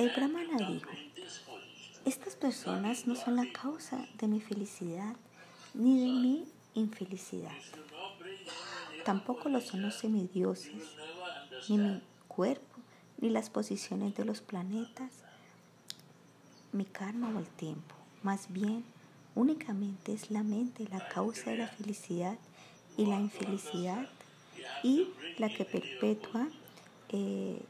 [0.00, 0.88] El brahmana dijo,
[2.06, 5.14] estas personas no son la causa de mi felicidad
[5.74, 7.52] ni de mi infelicidad.
[9.04, 10.96] Tampoco lo son los semidioses,
[11.68, 12.78] ni mi cuerpo,
[13.18, 15.12] ni las posiciones de los planetas,
[16.72, 17.94] mi karma o el tiempo.
[18.22, 18.82] Más bien,
[19.34, 22.38] únicamente es la mente la causa de la felicidad
[22.96, 24.08] y la infelicidad
[24.82, 26.48] y la que perpetúa
[27.10, 27.60] eh,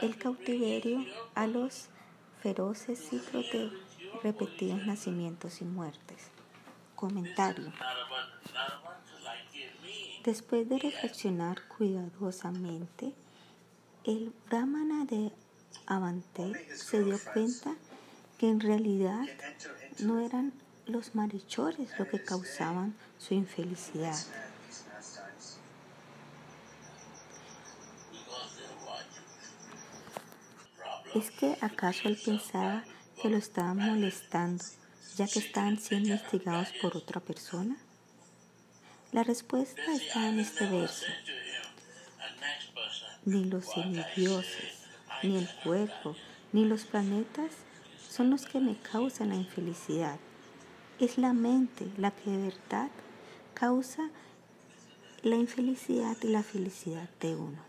[0.00, 1.04] el cautiverio
[1.34, 1.88] a los
[2.42, 3.70] feroces ciclos de
[4.22, 6.30] repetidos nacimientos y muertes.
[6.94, 7.72] Comentario.
[10.24, 13.12] Después de reflexionar cuidadosamente,
[14.04, 15.32] el brahmana de
[15.86, 17.74] Avante se dio cuenta
[18.38, 19.24] que en realidad
[20.00, 20.52] no eran
[20.86, 24.16] los marichores lo que causaban su infelicidad.
[31.14, 32.84] ¿Es que acaso él pensaba
[33.20, 34.64] que lo estaban molestando
[35.16, 37.76] ya que estaban siendo instigados por otra persona?
[39.12, 41.06] La respuesta está en este verso.
[43.24, 44.86] Ni los semidioses,
[45.22, 46.16] ni el cuerpo,
[46.52, 47.52] ni los planetas
[48.08, 50.18] son los que me causan la infelicidad.
[50.98, 52.90] Es la mente la que de verdad
[53.54, 54.10] causa
[55.22, 57.62] la infelicidad y la felicidad de uno.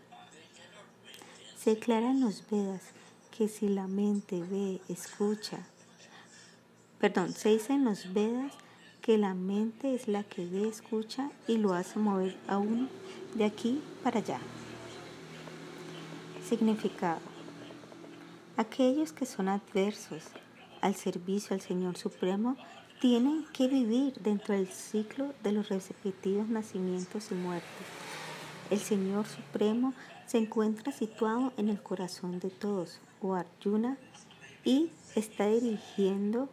[1.56, 2.93] Se declara en los Vedas
[3.36, 5.58] que si la mente ve, escucha,
[7.00, 8.52] perdón, se dice en los Vedas
[9.02, 12.88] que la mente es la que ve, escucha y lo hace mover a uno
[13.34, 14.38] de aquí para allá.
[16.48, 17.20] Significado.
[18.56, 20.22] Aquellos que son adversos
[20.80, 22.56] al servicio al Señor Supremo
[23.00, 27.86] tienen que vivir dentro del ciclo de los repetidos nacimientos y muertes.
[28.70, 29.92] El Señor Supremo
[30.26, 33.96] se encuentra situado en el corazón de todos, o Arjuna,
[34.64, 36.48] y está dirigiendo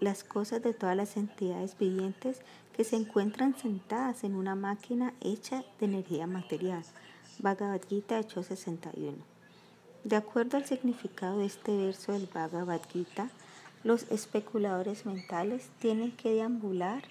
[0.00, 2.40] las cosas de todas las entidades vivientes
[2.76, 6.84] que se encuentran sentadas en una máquina hecha de energía material.
[7.38, 9.16] Bhagavad Gita 861.
[10.04, 13.30] De acuerdo al significado de este verso del Bhagavad Gita,
[13.84, 17.02] los especuladores mentales tienen que deambular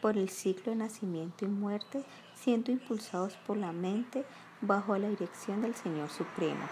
[0.00, 2.04] por el ciclo de nacimiento y muerte,
[2.34, 4.24] siendo impulsados por la mente
[4.62, 6.64] bajo la dirección del Señor Supremo.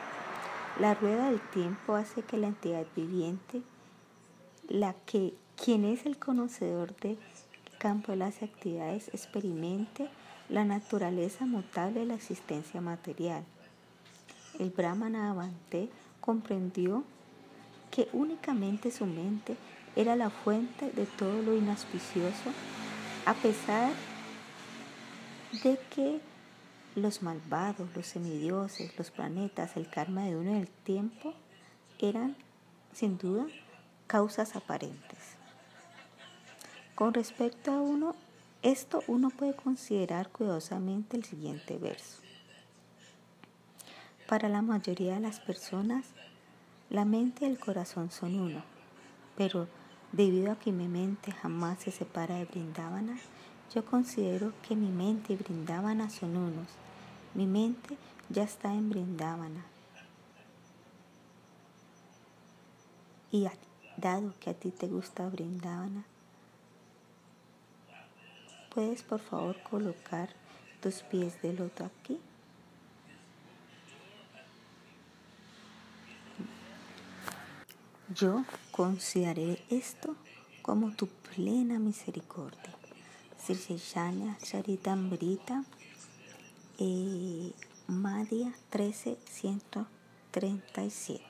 [0.78, 3.62] La rueda del tiempo hace que la entidad viviente,
[4.68, 7.18] la que quien es el conocedor del
[7.78, 10.08] campo de las actividades, experimente
[10.48, 13.44] la naturaleza mutable de la existencia material.
[14.58, 15.90] El Brahmana Avante
[16.20, 17.04] comprendió
[17.90, 19.56] que únicamente su mente
[19.96, 22.50] era la fuente de todo lo inauspicioso,
[23.26, 23.92] a pesar
[25.64, 26.20] de que
[26.94, 31.34] los malvados, los semidioses, los planetas, el karma de uno y el tiempo
[31.98, 32.36] eran,
[32.92, 33.46] sin duda,
[34.06, 35.36] causas aparentes.
[36.94, 38.14] Con respecto a uno,
[38.62, 42.20] esto uno puede considerar cuidadosamente el siguiente verso.
[44.28, 46.06] Para la mayoría de las personas,
[46.90, 48.62] la mente y el corazón son uno,
[49.36, 49.66] pero
[50.12, 53.16] debido a que mi mente jamás se separa de Brindavana,
[53.74, 56.66] yo considero que mi mente y Brindavana son unos.
[57.34, 57.96] Mi mente
[58.28, 59.64] ya está en Brindavana.
[63.32, 63.46] Y
[63.96, 66.04] dado que a ti te gusta Brindavana,
[68.74, 70.30] ¿puedes por favor colocar
[70.80, 72.18] tus pies de loto aquí?
[78.12, 80.16] Yo consideraré esto
[80.62, 82.74] como tu plena misericordia.
[83.38, 85.64] Sri Chaitanya Charitamrita
[86.80, 91.22] Madhya 13137.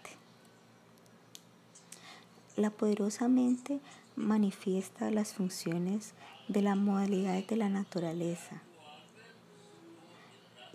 [2.56, 3.80] La poderosa mente
[4.14, 6.14] manifiesta las funciones
[6.46, 8.62] de la modalidad de la naturaleza.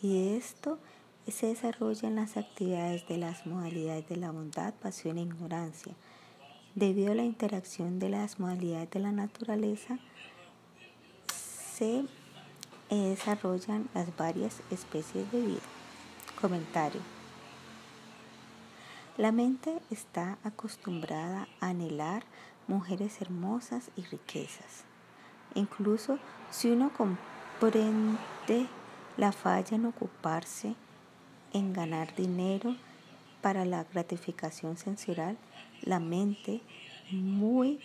[0.01, 0.77] Y esto
[1.25, 5.93] se desarrolla en las actividades de las modalidades de la bondad, pasión e ignorancia.
[6.73, 9.99] Debido a la interacción de las modalidades de la naturaleza,
[11.77, 12.03] se
[12.89, 15.61] desarrollan las varias especies de vida.
[16.39, 17.01] Comentario.
[19.17, 22.23] La mente está acostumbrada a anhelar
[22.67, 24.83] mujeres hermosas y riquezas.
[25.53, 26.19] Incluso
[26.51, 28.67] si uno comprende
[29.15, 30.75] la falla en ocuparse
[31.53, 32.75] en ganar dinero
[33.41, 35.37] para la gratificación sensorial,
[35.81, 36.61] la mente
[37.11, 37.79] muy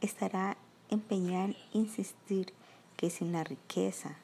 [0.00, 0.56] estará
[0.90, 2.52] empeñada en insistir
[3.02, 4.16] que sin la riqueza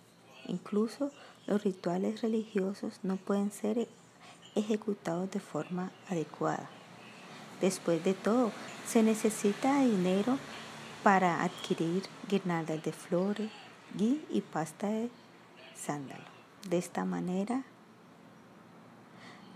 [0.49, 1.11] Incluso
[1.47, 3.87] los rituales religiosos no pueden ser
[4.55, 6.69] ejecutados de forma adecuada.
[7.61, 8.51] Después de todo,
[8.87, 10.39] se necesita dinero
[11.03, 13.51] para adquirir guirnaldas de flores,
[13.95, 15.11] gui y pasta de
[15.77, 16.25] sándalo.
[16.69, 17.63] De esta manera,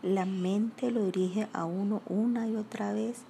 [0.03, 3.23] la mente lo dirige a uno una y otra vez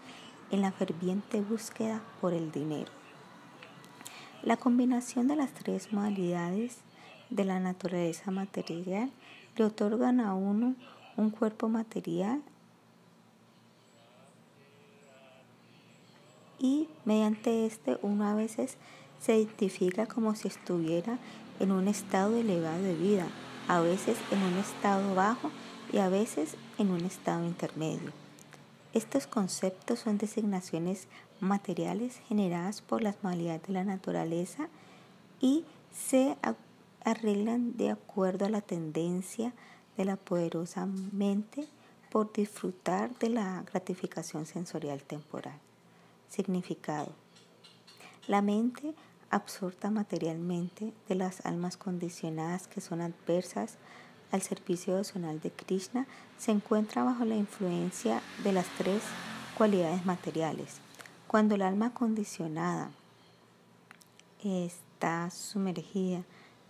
[0.50, 2.90] en la ferviente búsqueda por el dinero.
[4.42, 6.78] La combinación de las tres modalidades
[7.30, 9.08] de la naturaleza material
[9.56, 10.74] le otorgan a uno
[11.16, 12.42] un cuerpo material
[16.58, 18.78] y mediante este uno a veces
[19.20, 21.18] se identifica como si estuviera
[21.60, 23.28] en un estado elevado de vida,
[23.68, 25.52] a veces en un estado bajo
[25.92, 28.21] y a veces en un estado intermedio.
[28.94, 31.08] Estos conceptos son designaciones
[31.40, 34.68] materiales generadas por las modalidades de la naturaleza
[35.40, 36.36] y se
[37.02, 39.54] arreglan de acuerdo a la tendencia
[39.96, 41.66] de la poderosa mente
[42.10, 45.58] por disfrutar de la gratificación sensorial temporal.
[46.28, 47.12] Significado.
[48.28, 48.94] La mente
[49.30, 53.78] absorta materialmente de las almas condicionadas que son adversas
[54.32, 56.06] al servicio devocional de Krishna
[56.38, 59.02] se encuentra bajo la influencia de las tres
[59.56, 60.78] cualidades materiales.
[61.28, 62.90] Cuando el alma condicionada
[64.42, 66.24] está sumergida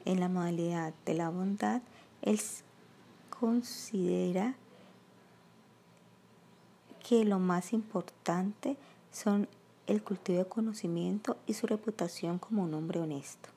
[0.05, 1.81] en la modalidad de la bondad,
[2.21, 2.41] él
[3.31, 4.57] considera
[7.09, 8.77] que lo más importante
[9.11, 9.49] son
[9.87, 13.49] el cultivo de conocimiento y su reputación como un hombre honesto.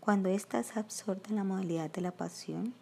[0.00, 2.74] Cuando ésta se en la modalidad de la pasión,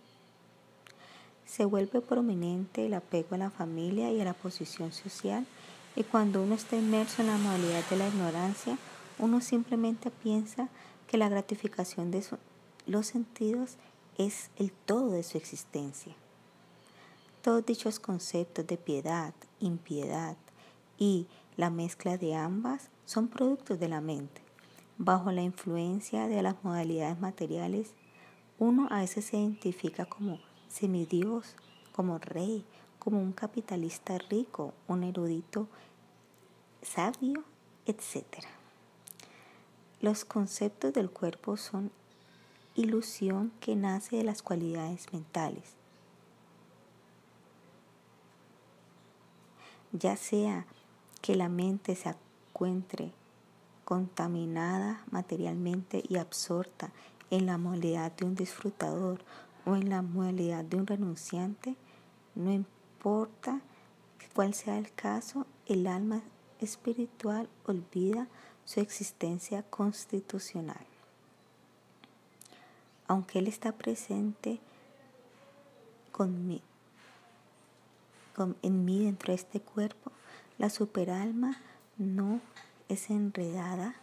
[1.56, 5.46] se vuelve prominente el apego a la familia y a la posición social
[5.94, 8.76] y cuando uno está inmerso en la modalidad de la ignorancia,
[9.18, 10.68] uno simplemente piensa
[11.06, 12.22] que la gratificación de
[12.84, 13.76] los sentidos
[14.18, 16.14] es el todo de su existencia.
[17.40, 20.36] Todos dichos conceptos de piedad, impiedad
[20.98, 21.26] y
[21.56, 24.42] la mezcla de ambas son productos de la mente.
[24.98, 27.94] Bajo la influencia de las modalidades materiales,
[28.58, 30.38] uno a veces se identifica como
[30.76, 31.54] semidios,
[31.92, 32.64] como rey,
[32.98, 35.68] como un capitalista rico, un erudito
[36.82, 37.44] sabio,
[37.86, 38.24] etc.
[40.00, 41.90] Los conceptos del cuerpo son
[42.74, 45.74] ilusión que nace de las cualidades mentales.
[49.92, 50.66] Ya sea
[51.22, 52.14] que la mente se
[52.50, 53.12] encuentre
[53.86, 56.90] contaminada materialmente y absorta
[57.30, 59.24] en la modalidad de un disfrutador
[59.66, 61.76] o en la modalidad de un renunciante,
[62.34, 63.60] no importa
[64.34, 66.22] cuál sea el caso, el alma
[66.60, 68.28] espiritual olvida
[68.64, 70.86] su existencia constitucional.
[73.08, 74.60] Aunque Él está presente
[76.12, 76.60] con
[78.62, 80.12] en mí dentro de este cuerpo,
[80.58, 81.58] la superalma
[81.96, 82.40] no
[82.88, 83.94] es enredada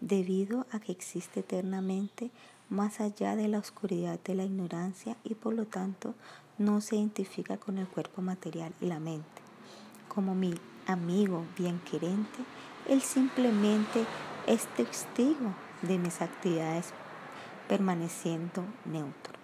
[0.00, 2.30] debido a que existe eternamente
[2.70, 6.14] más allá de la oscuridad de la ignorancia y por lo tanto
[6.58, 9.42] no se identifica con el cuerpo material y la mente.
[10.08, 10.54] Como mi
[10.86, 12.38] amigo bien querente,
[12.88, 14.04] él simplemente
[14.46, 16.92] es testigo de mis actividades
[17.68, 19.34] permaneciendo neutro.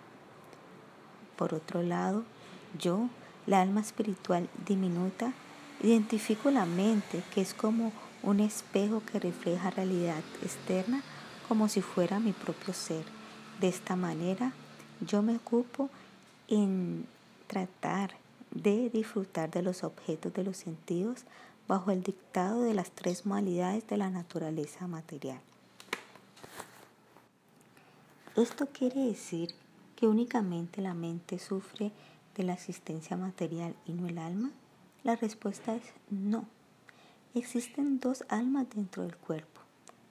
[1.36, 2.24] Por otro lado,
[2.78, 3.08] yo,
[3.46, 5.32] la alma espiritual diminuta,
[5.82, 11.02] identifico la mente que es como un espejo que refleja realidad externa
[11.48, 13.04] como si fuera mi propio ser.
[13.60, 14.52] De esta manera,
[15.00, 15.90] yo me ocupo
[16.48, 17.06] en
[17.46, 18.16] tratar
[18.50, 21.24] de disfrutar de los objetos de los sentidos
[21.66, 25.40] bajo el dictado de las tres modalidades de la naturaleza material.
[28.36, 29.54] ¿Esto quiere decir
[29.96, 31.92] que únicamente la mente sufre
[32.34, 34.50] de la existencia material y no el alma?
[35.04, 36.46] La respuesta es no.
[37.34, 39.60] Existen dos almas dentro del cuerpo.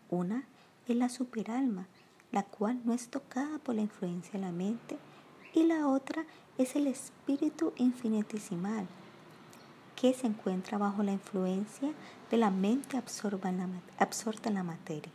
[0.10, 0.46] Una
[0.88, 1.88] es la superalma,
[2.34, 4.98] la cual no es tocada por la influencia de la mente,
[5.54, 6.26] y la otra
[6.58, 8.88] es el espíritu infinitesimal,
[9.96, 11.94] que se encuentra bajo la influencia
[12.32, 13.50] de la mente absorta
[14.50, 15.12] en la materia.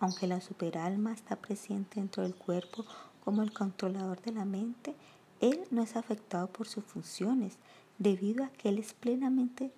[0.00, 2.84] Aunque la superalma está presente dentro del cuerpo
[3.24, 4.94] como el controlador de la mente,
[5.40, 7.56] él no es afectado por sus funciones
[7.98, 9.72] debido a que él es plenamente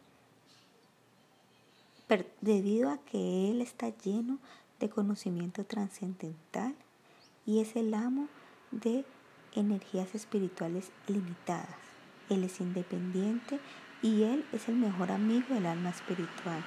[2.40, 4.38] debido a que él está lleno de
[4.90, 6.74] conocimiento trascendental
[7.46, 8.28] y es el amo
[8.70, 9.04] de
[9.54, 11.76] energías espirituales limitadas.
[12.28, 13.60] Él es independiente
[14.00, 16.62] y él es el mejor amigo del alma espiritual.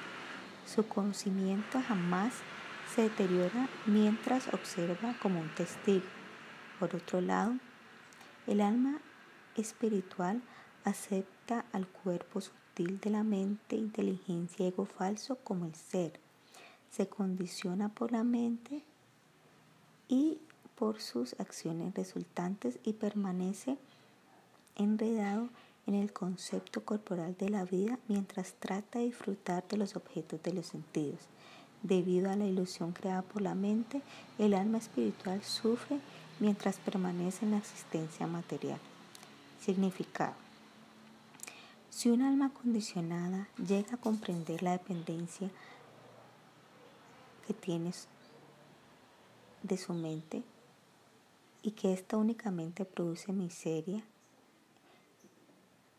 [0.66, 2.34] Su conocimiento jamás
[2.94, 6.06] se deteriora mientras observa como un testigo.
[6.78, 7.54] Por otro lado,
[8.46, 9.00] el alma
[9.56, 10.42] espiritual
[10.84, 16.25] acepta al cuerpo sutil de la mente, inteligencia, ego falso como el ser.
[16.90, 18.82] Se condiciona por la mente
[20.08, 20.38] y
[20.76, 23.76] por sus acciones resultantes y permanece
[24.76, 25.48] enredado
[25.86, 30.52] en el concepto corporal de la vida mientras trata de disfrutar de los objetos de
[30.52, 31.20] los sentidos.
[31.82, 34.02] Debido a la ilusión creada por la mente,
[34.38, 36.00] el alma espiritual sufre
[36.40, 38.80] mientras permanece en la existencia material.
[39.60, 40.34] Significado.
[41.90, 45.50] Si un alma condicionada llega a comprender la dependencia
[47.46, 47.92] que tiene
[49.62, 50.42] de su mente
[51.62, 54.04] y que ésta únicamente produce miseria,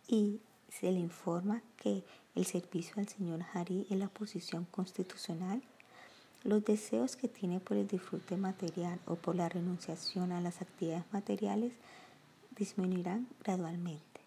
[0.07, 0.39] y
[0.69, 2.03] se le informa que
[2.35, 5.61] el servicio al señor Hari es la posición constitucional,
[6.43, 11.03] los deseos que tiene por el disfrute material o por la renunciación a las actividades
[11.11, 11.73] materiales
[12.55, 14.21] disminuirán gradualmente.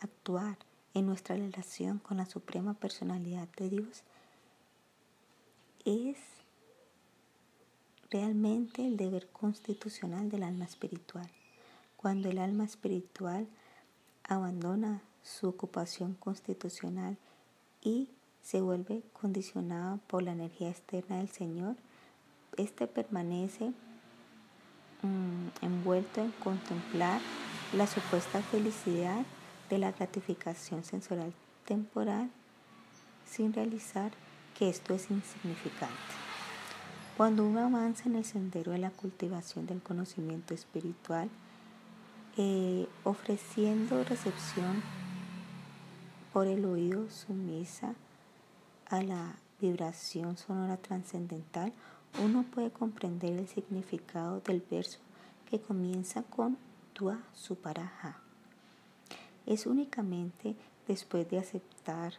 [0.00, 0.58] Actuar
[0.92, 4.02] en nuestra relación con la suprema personalidad de Dios
[5.84, 6.16] es
[8.10, 11.28] realmente el deber constitucional del alma espiritual.
[11.96, 13.46] Cuando el alma espiritual
[14.24, 17.16] abandona su ocupación constitucional
[17.80, 18.08] y
[18.42, 21.76] se vuelve condicionada por la energía externa del Señor,
[22.56, 23.72] éste permanece
[25.02, 27.20] mm, envuelto en contemplar
[27.72, 29.24] la supuesta felicidad
[29.70, 31.32] de la gratificación sensorial
[31.64, 32.30] temporal
[33.24, 34.12] sin realizar
[34.68, 35.96] esto es insignificante.
[37.16, 41.28] Cuando uno avanza en el sendero de la cultivación del conocimiento espiritual,
[42.36, 44.82] eh, ofreciendo recepción
[46.32, 47.94] por el oído sumisa
[48.88, 51.72] a la vibración sonora trascendental,
[52.22, 54.98] uno puede comprender el significado del verso
[55.50, 56.56] que comienza con
[56.92, 58.18] Tua Suparaja.
[59.44, 60.54] Es únicamente
[60.86, 62.14] después de aceptar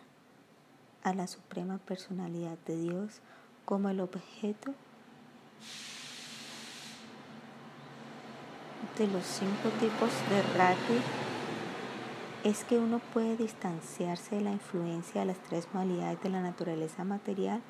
[1.03, 3.21] a la Suprema Personalidad de Dios
[3.65, 4.73] como el objeto
[8.97, 11.01] de los cinco tipos de rati
[12.43, 17.03] es que uno puede distanciarse de la influencia de las tres modalidades de la naturaleza
[17.03, 17.61] material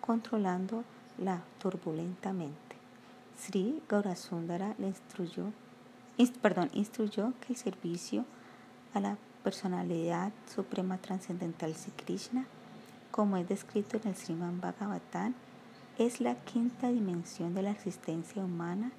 [0.00, 0.84] controlando
[1.18, 2.76] la turbulentamente.
[3.38, 5.52] Sri Gaurasundara le instruyó,
[6.40, 8.24] perdón, instruyó que el servicio
[8.94, 12.46] a la personalidad suprema trascendental Sri Krishna,
[13.10, 15.34] como es descrito en el Sriman Bhagavatam,
[15.98, 18.92] es la quinta dimensión de la existencia humana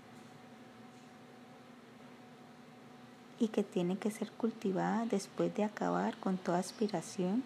[3.40, 7.44] y que tiene que ser cultivada después de acabar con toda aspiración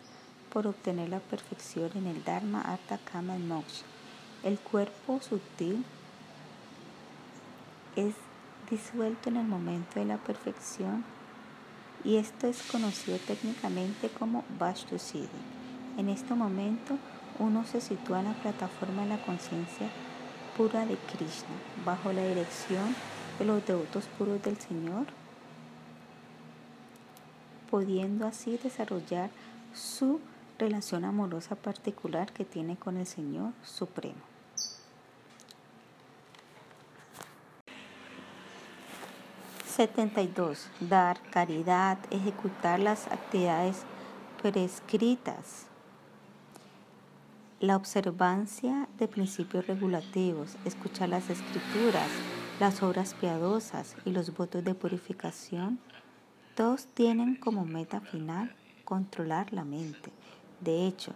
[0.52, 3.86] por obtener la perfección en el Dharma, Artha, Kama y Moksha.
[4.44, 5.84] El cuerpo sutil
[7.96, 8.14] es
[8.70, 11.04] disuelto en el momento de la perfección
[12.04, 14.44] y esto es conocido técnicamente como
[14.98, 15.28] Siddhi.
[15.98, 16.98] En este momento
[17.40, 19.90] uno se sitúa en la plataforma de la conciencia
[20.56, 22.96] pura de Krishna, bajo la dirección
[23.40, 25.06] de los devotos puros del Señor
[27.70, 29.30] pudiendo así desarrollar
[29.74, 30.20] su
[30.58, 34.37] relación amorosa particular que tiene con el Señor Supremo.
[39.78, 40.70] ...72...
[40.80, 43.84] Dar caridad, ejecutar las actividades
[44.42, 45.68] prescritas.
[47.60, 52.10] La observancia de principios regulativos, escuchar las escrituras,
[52.60, 55.80] las obras piadosas y los votos de purificación
[56.56, 60.12] todos tienen como meta final controlar la mente.
[60.60, 61.14] De hecho,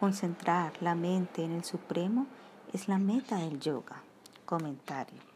[0.00, 2.26] concentrar la mente en el Supremo
[2.72, 4.02] es la meta del yoga.
[4.46, 5.29] Comentario.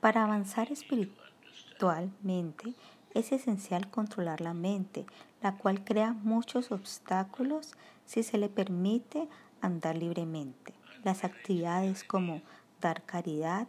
[0.00, 2.74] Para avanzar espiritualmente
[3.12, 5.04] es esencial controlar la mente,
[5.42, 7.74] la cual crea muchos obstáculos
[8.06, 9.28] si se le permite
[9.60, 10.72] andar libremente.
[11.04, 12.40] Las actividades como
[12.80, 13.68] dar caridad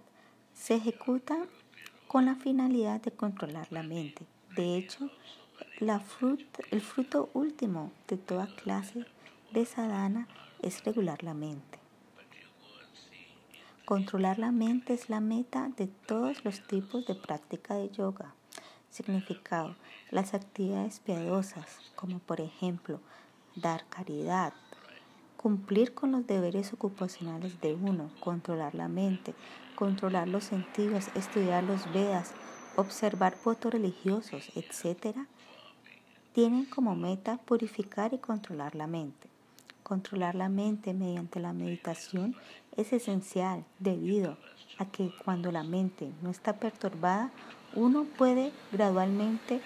[0.53, 1.47] se ejecutan
[2.07, 4.25] con la finalidad de controlar la mente.
[4.55, 5.09] De hecho,
[5.79, 9.05] el fruto último de toda clase
[9.51, 10.27] de sadhana
[10.61, 11.70] es regular la mente.
[13.91, 18.33] Controlar la mente es la meta de todos los tipos de práctica de yoga.
[18.89, 19.75] Significado,
[20.11, 21.65] las actividades piadosas,
[21.97, 23.01] como por ejemplo
[23.53, 24.53] dar caridad,
[25.35, 29.35] cumplir con los deberes ocupacionales de uno, controlar la mente,
[29.75, 32.31] controlar los sentidos, estudiar los Vedas,
[32.77, 35.17] observar votos religiosos, etc.,
[36.31, 39.30] tienen como meta purificar y controlar la mente.
[39.91, 42.33] Controlar la mente mediante la meditación
[42.77, 44.37] es esencial debido
[44.77, 47.29] a que cuando la mente no está perturbada,
[47.75, 49.59] uno puede gradualmente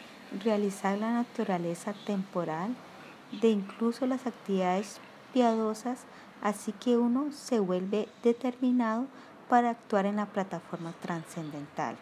[0.44, 2.76] realizar la naturaleza temporal
[3.40, 5.00] de incluso las actividades
[5.32, 6.06] piadosas,
[6.42, 9.06] así que uno se vuelve determinado
[9.48, 11.98] para actuar en la plataforma trascendental.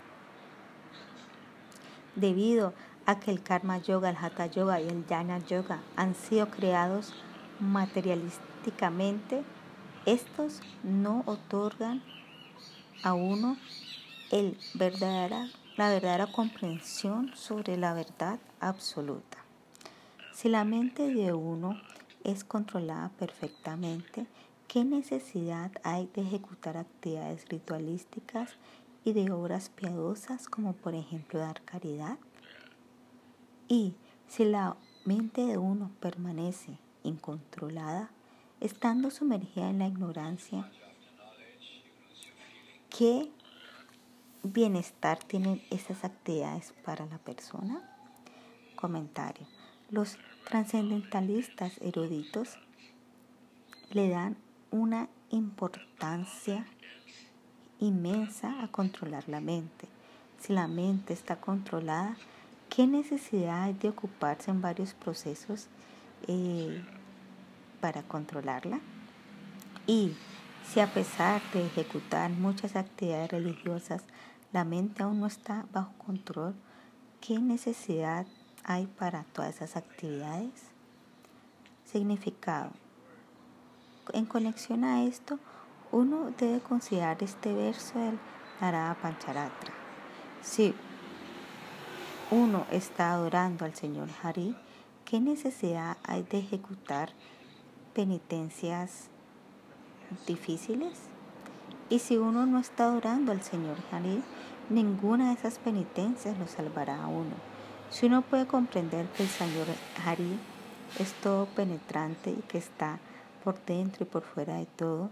[2.16, 2.74] Debido
[3.06, 7.14] a que el Karma Yoga, el Hatha Yoga y el Jnana Yoga han sido creados
[7.60, 9.44] materialísticamente,
[10.06, 12.02] estos no otorgan
[13.04, 13.58] a uno
[14.32, 19.38] el verdadera, la verdadera comprensión sobre la verdad absoluta.
[20.34, 21.80] Si la mente de uno
[22.24, 24.26] es controlada perfectamente,
[24.68, 28.52] ¿qué necesidad hay de ejecutar actividades ritualísticas
[29.06, 32.18] y de obras piadosas como por ejemplo dar caridad?
[33.68, 33.96] Y
[34.28, 38.10] si la mente de uno permanece incontrolada,
[38.60, 40.70] estando sumergida en la ignorancia,
[42.90, 43.30] ¿qué
[44.44, 47.82] bienestar tienen esas actividades para la persona?
[48.76, 49.48] Comentario.
[49.90, 50.18] Los
[50.48, 52.58] trascendentalistas eruditos
[53.92, 54.38] le dan
[54.72, 56.66] una importancia
[57.80, 59.88] inmensa a controlar la mente.
[60.40, 62.18] Si la mente está controlada,
[62.70, 65.68] ¿qué necesidad hay de ocuparse en varios procesos
[66.28, 66.84] eh,
[67.84, 68.80] para controlarla?
[69.88, 70.16] Y
[70.66, 74.04] si a pesar de ejecutar muchas actividades religiosas,
[74.54, 76.56] la mente aún no está bajo control,
[77.20, 78.26] ¿qué necesidad
[78.64, 80.54] hay para todas esas actividades?
[81.84, 82.72] Significado.
[84.14, 85.38] En conexión a esto,
[85.92, 88.18] uno debe considerar este verso del
[88.62, 89.74] Narada Pancharatra.
[90.42, 90.74] Si
[92.32, 94.56] uno está adorando al Señor Hari,
[95.04, 97.10] ¿qué necesidad hay de ejecutar
[97.94, 99.10] penitencias
[100.28, 100.94] difíciles?
[101.90, 104.24] Y si uno no está adorando al Señor Hari,
[104.70, 107.36] ninguna de esas penitencias lo salvará a uno.
[107.90, 109.68] Si uno puede comprender que el Señor
[110.04, 110.40] Hari
[111.00, 113.00] es todo penetrante y que está
[113.44, 115.12] por dentro y por fuera de todo,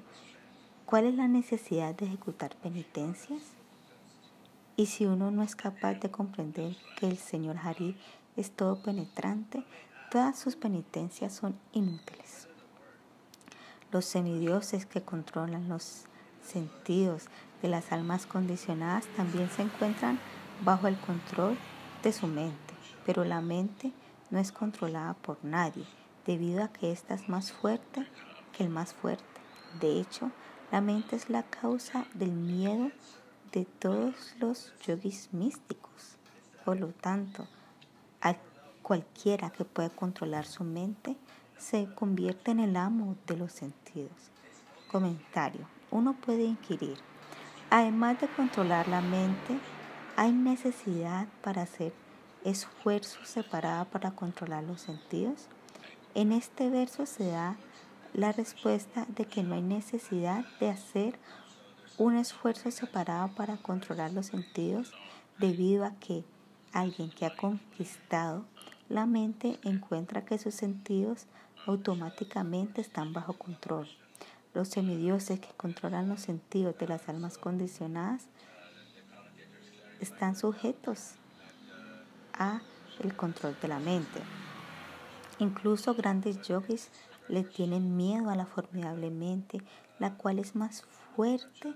[0.85, 3.41] ¿cuál es la necesidad de ejecutar penitencias?
[4.77, 7.95] Y si uno no es capaz de comprender que el Señor Hari
[8.37, 9.63] es todo penetrante,
[10.09, 12.47] todas sus penitencias son inútiles.
[13.91, 16.05] Los semidioses que controlan los
[16.41, 17.25] sentidos
[17.61, 20.17] de las almas condicionadas también se encuentran
[20.63, 21.57] bajo el control
[22.01, 22.73] de su mente,
[23.05, 23.91] pero la mente
[24.29, 25.85] no es controlada por nadie,
[26.25, 28.07] debido a que ésta es más fuerte
[28.55, 29.25] que el más fuerte.
[29.81, 30.31] De hecho,
[30.71, 32.91] la mente es la causa del miedo
[33.51, 36.15] de todos los yogis místicos.
[36.63, 37.45] Por lo tanto,
[38.21, 38.37] a
[38.81, 41.17] cualquiera que pueda controlar su mente
[41.61, 44.31] se convierte en el amo de los sentidos.
[44.91, 45.67] Comentario.
[45.91, 46.97] Uno puede inquirir.
[47.69, 49.59] Además de controlar la mente,
[50.17, 51.93] hay necesidad para hacer
[52.43, 55.47] esfuerzos separados para controlar los sentidos.
[56.15, 57.55] En este verso se da
[58.13, 61.19] la respuesta de que no hay necesidad de hacer
[61.97, 64.91] un esfuerzo separado para controlar los sentidos
[65.37, 66.25] debido a que
[66.73, 68.45] alguien que ha conquistado
[68.89, 71.27] la mente encuentra que sus sentidos
[71.65, 73.87] automáticamente están bajo control.
[74.53, 78.27] Los semidioses que controlan los sentidos de las almas condicionadas
[79.99, 81.13] están sujetos
[82.33, 82.61] a
[83.03, 84.21] el control de la mente.
[85.39, 86.89] Incluso grandes yogis
[87.27, 89.61] le tienen miedo a la formidable mente,
[89.99, 90.83] la cual es más
[91.15, 91.73] fuerte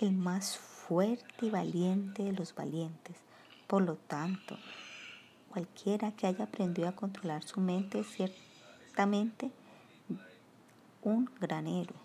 [0.00, 3.16] el más fuerte y valiente de los valientes.
[3.66, 4.56] Por lo tanto,
[5.50, 8.18] cualquiera que haya aprendido a controlar su mente es
[8.92, 9.50] ciertamente
[11.02, 11.96] un gran héroe.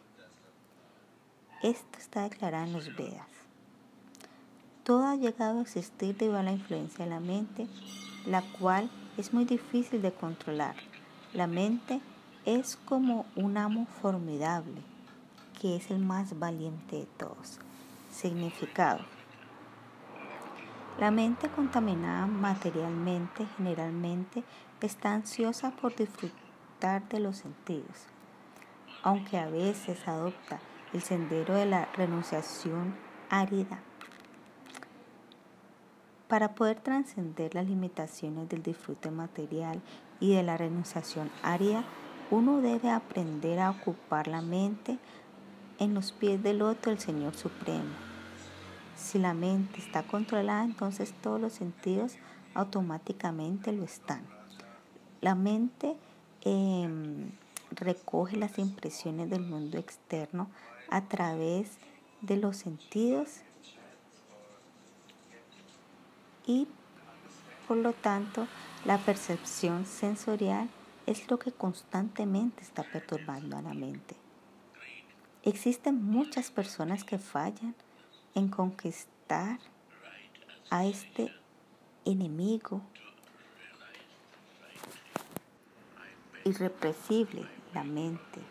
[1.62, 3.28] Esto está declarado en los Vedas.
[4.84, 7.68] Todo ha llegado a existir debido a la influencia de la mente,
[8.26, 10.76] la cual es muy difícil de controlar.
[11.34, 12.00] La mente
[12.46, 14.82] es como un amo formidable,
[15.60, 17.60] que es el más valiente de todos.
[18.14, 19.02] Significado.
[21.00, 24.44] La mente contaminada materialmente generalmente
[24.82, 26.47] está ansiosa por disfrutar
[26.80, 28.06] de los sentidos,
[29.04, 30.60] aunque a veces adopta
[30.94, 32.96] el sendero de la renunciación
[33.30, 33.80] árida.
[36.28, 39.82] Para poder trascender las limitaciones del disfrute material
[40.20, 41.84] y de la renunciación árida,
[42.30, 45.00] uno debe aprender a ocupar la mente
[45.80, 48.08] en los pies del otro el Señor Supremo
[48.98, 52.18] si la mente está controlada, entonces todos los sentidos
[52.56, 54.22] automáticamente lo están.
[55.22, 55.96] La mente
[56.48, 57.32] em,
[57.72, 60.50] recoge las impresiones del mundo externo
[60.90, 61.78] a través
[62.22, 63.42] de los sentidos
[66.46, 66.68] y
[67.68, 68.48] por lo tanto
[68.86, 70.70] la percepción sensorial
[71.06, 74.16] es lo que constantemente está perturbando a la mente.
[75.44, 77.76] Existen muchas personas que fallan
[78.36, 79.60] en conquistar
[80.70, 81.34] a este
[82.06, 82.82] enemigo
[86.48, 88.42] irrepresible, la mente,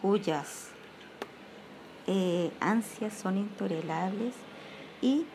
[0.00, 0.70] cuyas
[2.06, 4.34] eh, ansias son intolerables
[5.00, 5.26] y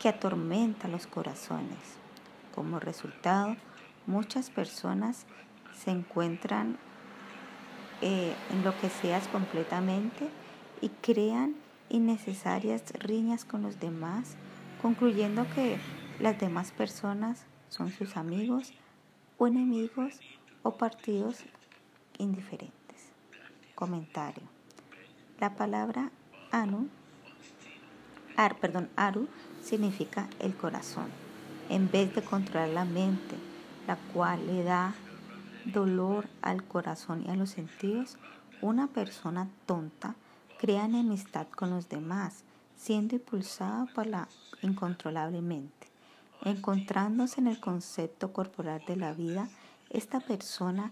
[0.00, 1.78] que atormentan los corazones.
[2.54, 3.56] Como resultado,
[4.06, 5.26] muchas personas
[5.74, 6.78] se encuentran
[8.00, 10.28] eh, enloquecidas completamente
[10.80, 11.54] y crean
[11.88, 14.36] innecesarias riñas con los demás,
[14.82, 15.78] concluyendo que
[16.20, 18.72] las demás personas son sus amigos
[19.38, 20.20] o enemigos
[20.64, 21.44] o partidos
[22.18, 23.12] indiferentes.
[23.76, 24.42] Comentario.
[25.38, 26.10] La palabra
[26.50, 26.88] anu,
[28.36, 29.28] ar, perdón, aru
[29.62, 31.06] significa el corazón.
[31.68, 33.36] En vez de controlar la mente,
[33.86, 34.94] la cual le da
[35.66, 38.16] dolor al corazón y a los sentidos,
[38.60, 40.14] una persona tonta
[40.58, 42.44] crea enemistad con los demás,
[42.76, 44.28] siendo impulsada por la
[44.62, 45.88] incontrolablemente.
[46.42, 49.48] Encontrándose en el concepto corporal de la vida,
[49.94, 50.90] esta persona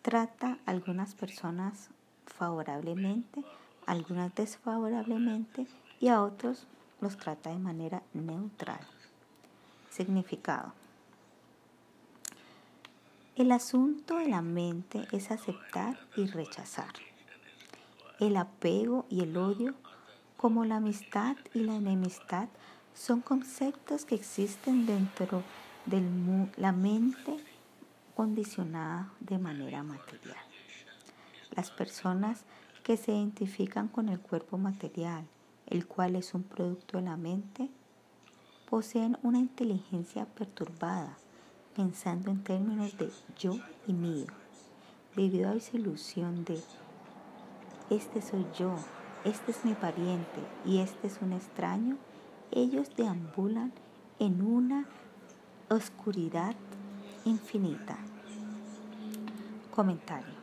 [0.00, 1.90] trata a algunas personas
[2.26, 3.44] favorablemente,
[3.86, 5.66] algunas desfavorablemente
[6.00, 6.66] y a otros
[7.02, 8.80] los trata de manera neutral.
[9.90, 10.72] Significado.
[13.36, 16.92] El asunto de la mente es aceptar y rechazar.
[18.18, 19.74] El apego y el odio,
[20.38, 22.48] como la amistad y la enemistad,
[22.94, 25.42] son conceptos que existen dentro
[25.84, 26.02] de
[26.56, 27.36] la mente
[28.14, 30.36] condicionada de manera material.
[31.54, 32.44] Las personas
[32.82, 35.24] que se identifican con el cuerpo material,
[35.66, 37.70] el cual es un producto de la mente,
[38.68, 41.16] poseen una inteligencia perturbada,
[41.76, 44.26] pensando en términos de yo y mío,
[45.14, 46.62] debido a esa ilusión de
[47.90, 48.74] este soy yo,
[49.24, 51.96] este es mi pariente y este es un extraño,
[52.50, 53.72] ellos deambulan
[54.18, 54.86] en una
[55.68, 56.54] oscuridad
[57.24, 57.96] infinita.
[59.70, 60.34] Comentario.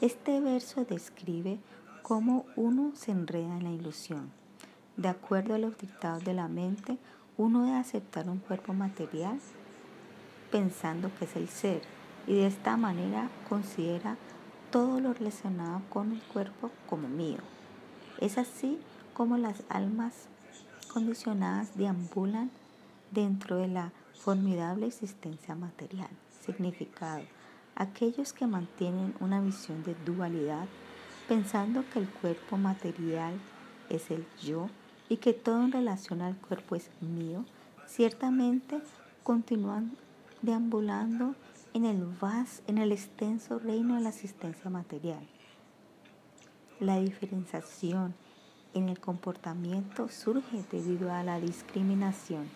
[0.00, 1.58] Este verso describe
[2.02, 4.30] cómo uno se enreda en la ilusión.
[4.96, 6.98] De acuerdo a los dictados de la mente,
[7.36, 9.38] uno debe aceptar un cuerpo material
[10.50, 11.82] pensando que es el ser
[12.26, 14.16] y de esta manera considera
[14.70, 17.38] todo lo relacionado con el cuerpo como mío.
[18.20, 18.78] Es así
[19.14, 20.28] como las almas
[20.92, 22.50] condicionadas deambulan
[23.10, 26.08] dentro de la formidable existencia material.
[26.44, 27.22] Significado.
[27.74, 30.66] Aquellos que mantienen una visión de dualidad,
[31.28, 33.34] pensando que el cuerpo material
[33.90, 34.68] es el yo
[35.08, 37.44] y que todo en relación al cuerpo es mío,
[37.86, 38.80] ciertamente
[39.22, 39.96] continúan
[40.42, 41.34] deambulando
[41.74, 45.26] en el vas, en el extenso reino de la existencia material.
[46.80, 48.14] La diferenciación
[48.74, 52.48] en el comportamiento surge debido a la discriminación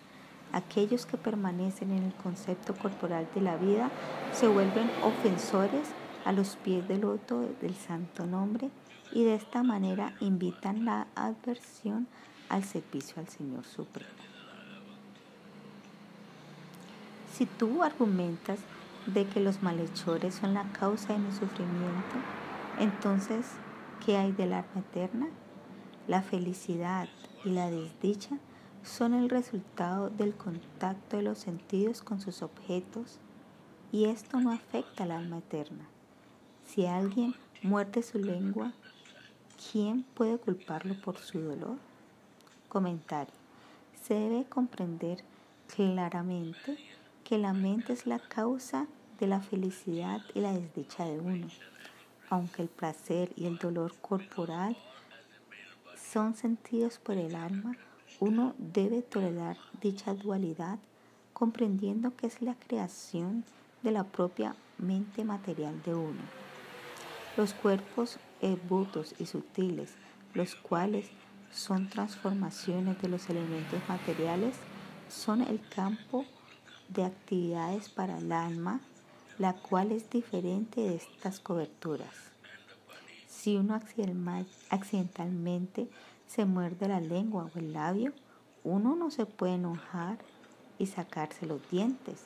[0.53, 3.89] aquellos que permanecen en el concepto corporal de la vida
[4.33, 5.89] se vuelven ofensores
[6.25, 8.69] a los pies del loto del santo nombre
[9.11, 12.07] y de esta manera invitan la adversión
[12.49, 14.09] al servicio al Señor Supremo.
[17.33, 18.59] Si tú argumentas
[19.07, 22.15] de que los malhechores son la causa de mi sufrimiento,
[22.79, 23.45] entonces,
[24.05, 25.27] ¿qué hay del alma eterna?
[26.07, 27.07] La felicidad
[27.43, 28.37] y la desdicha
[28.83, 33.19] son el resultado del contacto de los sentidos con sus objetos
[33.91, 35.85] y esto no afecta al alma eterna.
[36.65, 38.73] Si alguien muerde su lengua,
[39.71, 41.77] ¿quién puede culparlo por su dolor?
[42.69, 43.33] Comentario.
[44.01, 45.23] Se debe comprender
[45.73, 46.77] claramente
[47.23, 48.87] que la mente es la causa
[49.19, 51.47] de la felicidad y la desdicha de uno,
[52.29, 54.75] aunque el placer y el dolor corporal
[55.95, 57.77] son sentidos por el alma,
[58.21, 60.77] uno debe tolerar dicha dualidad
[61.33, 63.43] comprendiendo que es la creación
[63.81, 66.21] de la propia mente material de uno.
[67.35, 68.19] Los cuerpos
[68.69, 69.95] brutos y sutiles,
[70.35, 71.09] los cuales
[71.51, 74.55] son transformaciones de los elementos materiales,
[75.09, 76.25] son el campo
[76.89, 78.81] de actividades para el alma,
[79.39, 82.13] la cual es diferente de estas coberturas.
[83.27, 83.79] Si uno
[84.69, 85.89] accidentalmente
[86.33, 88.13] se muerde la lengua o el labio,
[88.63, 90.17] uno no se puede enojar
[90.79, 92.23] y sacarse los dientes.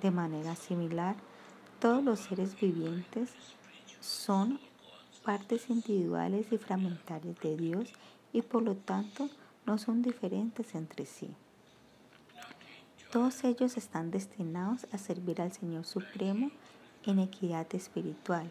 [0.00, 1.16] De manera similar,
[1.78, 3.30] todos los seres vivientes
[4.00, 4.58] son
[5.22, 7.92] partes individuales y fragmentarias de Dios
[8.32, 9.28] y por lo tanto
[9.66, 11.28] no son diferentes entre sí.
[13.12, 16.50] Todos ellos están destinados a servir al Señor Supremo
[17.04, 18.50] en equidad espiritual.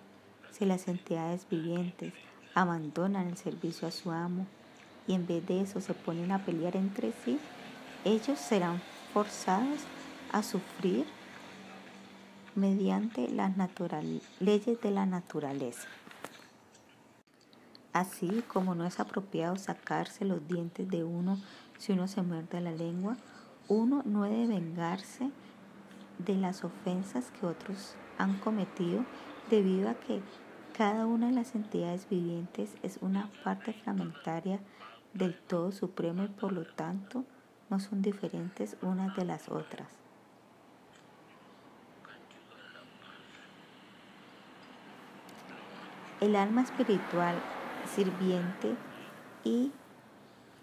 [0.52, 2.14] Si las entidades vivientes
[2.54, 4.46] abandonan el servicio a su amo
[5.08, 7.40] y en vez de eso se ponen a pelear entre sí,
[8.06, 8.82] ellos serán
[9.14, 9.82] forzados
[10.32, 11.06] a sufrir
[12.56, 13.52] mediante las
[14.40, 15.88] leyes de la naturaleza.
[17.94, 21.38] Así como no es apropiado sacarse los dientes de uno
[21.78, 23.18] si uno se muerde la lengua,
[23.68, 25.30] uno no debe vengarse
[26.20, 29.04] de las ofensas que otros han cometido
[29.50, 30.22] debido a que
[30.78, 34.60] cada una de las entidades vivientes es una parte fragmentaria
[35.14, 37.26] del todo supremo y por lo tanto
[37.70, 39.88] no son diferentes unas de las otras.
[46.20, 47.36] El alma espiritual
[47.96, 48.76] sirviente
[49.44, 49.72] y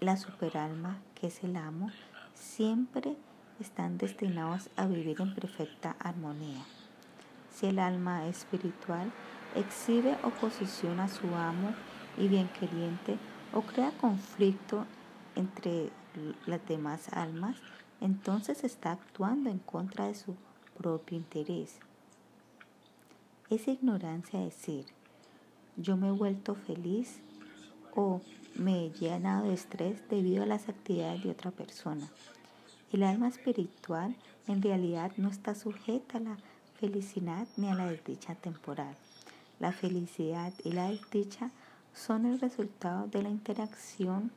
[0.00, 1.90] la superalma, que es el amo,
[2.34, 3.16] siempre
[3.58, 6.62] están destinados a vivir en perfecta armonía.
[7.52, 9.10] Si el alma espiritual
[9.56, 11.74] exhibe oposición a su amo
[12.16, 13.18] y bien queriente
[13.52, 14.84] o crea conflicto
[15.34, 15.90] entre
[16.46, 17.56] las demás almas,
[18.00, 20.36] entonces está actuando en contra de su
[20.76, 21.78] propio interés.
[23.50, 24.86] Es ignorancia decir,
[25.76, 27.20] yo me he vuelto feliz
[27.94, 28.20] o
[28.54, 32.08] me he llenado de estrés debido a las actividades de otra persona.
[32.92, 36.38] El alma espiritual en realidad no está sujeta a la
[36.78, 38.96] felicidad ni a la desdicha temporal.
[39.60, 41.50] La felicidad y la desdicha
[41.94, 44.30] son el resultado de la interacción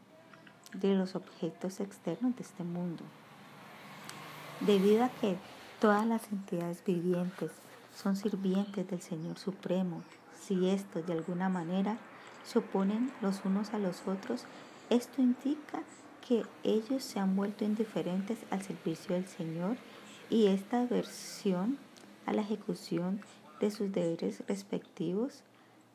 [0.74, 3.04] de los objetos externos de este mundo.
[4.62, 5.38] Debido a que
[5.80, 7.52] todas las entidades vivientes
[7.96, 10.04] son sirvientes del Señor Supremo
[10.42, 11.98] si estos de alguna manera
[12.44, 14.46] se oponen los unos a los otros,
[14.90, 15.84] esto indica
[16.28, 19.78] que ellos se han vuelto indiferentes al servicio del Señor
[20.30, 21.78] y esta aversión
[22.26, 23.22] a la ejecución
[23.60, 25.44] de sus deberes respectivos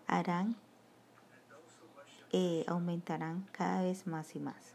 [0.06, 0.56] harán
[2.32, 4.74] eh, aumentarán cada vez más y más.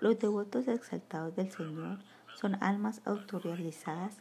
[0.00, 1.98] Los devotos exaltados del Señor
[2.34, 4.16] son almas autorrealizadas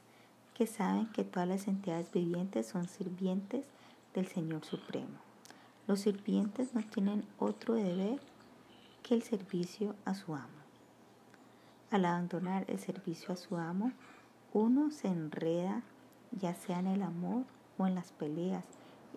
[0.53, 3.67] que saben que todas las entidades vivientes son sirvientes
[4.15, 5.19] del Señor Supremo.
[5.85, 8.19] Los sirvientes no tienen otro deber
[9.03, 10.47] que el servicio a su amo.
[11.91, 13.91] Al abandonar el servicio a su amo,
[14.51, 15.83] uno se enreda
[16.31, 17.43] ya sea en el amor
[17.77, 18.65] o en las peleas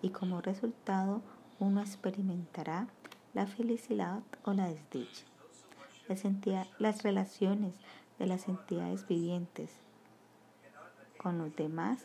[0.01, 1.21] y como resultado
[1.59, 2.87] uno experimentará
[3.33, 5.23] la felicidad o la desdicha.
[6.07, 6.23] Las,
[6.79, 7.75] las relaciones
[8.19, 9.71] de las entidades vivientes
[11.17, 11.99] con los demás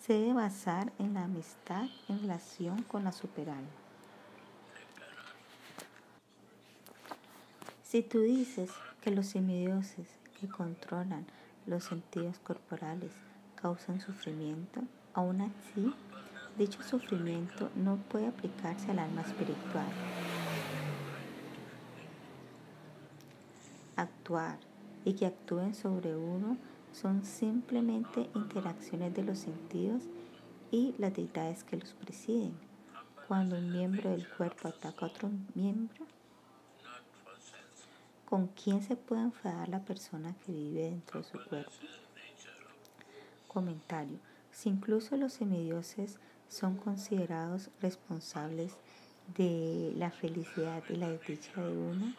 [0.00, 3.68] se debe basar en la amistad en relación con la superalma.
[7.82, 10.06] Si tú dices que los semidioses
[10.38, 11.26] que controlan
[11.66, 13.12] los sentidos corporales
[13.56, 14.82] causan sufrimiento,
[15.14, 15.94] aún así,
[16.56, 19.86] dicho sufrimiento no puede aplicarse al alma espiritual.
[23.98, 24.60] Actuar
[25.04, 26.56] y que actúen sobre uno
[26.92, 30.04] son simplemente interacciones de los sentidos
[30.70, 32.54] y las deidades que los presiden.
[33.26, 36.06] Cuando un miembro del cuerpo ataca a otro miembro,
[38.24, 41.72] ¿con quién se puede enfadar la persona que vive dentro de su cuerpo?
[43.48, 44.20] Comentario.
[44.52, 48.76] Si incluso los semidioses son considerados responsables
[49.36, 52.14] de la felicidad y la desdicha de uno,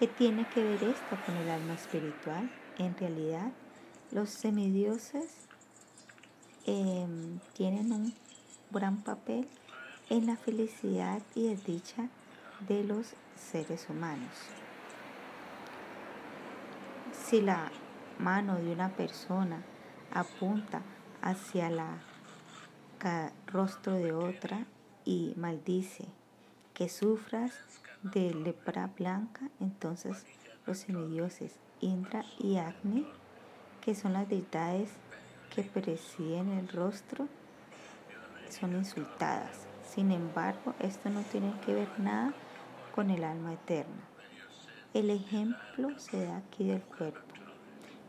[0.00, 2.50] ¿Qué tiene que ver esto con el alma espiritual?
[2.78, 3.52] En realidad,
[4.12, 5.46] los semidioses
[6.64, 8.14] em, tienen un
[8.70, 9.46] gran papel
[10.08, 12.08] en la felicidad y desdicha
[12.66, 14.30] de los seres humanos.
[17.12, 17.70] Si la
[18.18, 19.62] mano de una persona
[20.14, 20.80] apunta
[21.20, 21.78] hacia el
[23.48, 24.64] rostro de otra
[25.04, 26.06] y maldice
[26.72, 27.52] que sufras
[28.02, 30.24] de lepra blanca, entonces
[30.66, 33.06] los semidioses Indra y Agni,
[33.80, 34.90] que son las deidades
[35.54, 37.26] que presiden el rostro,
[38.48, 39.66] son insultadas.
[39.88, 42.32] Sin embargo, esto no tiene que ver nada
[42.94, 44.02] con el alma eterna.
[44.94, 47.20] El ejemplo se da aquí del cuerpo.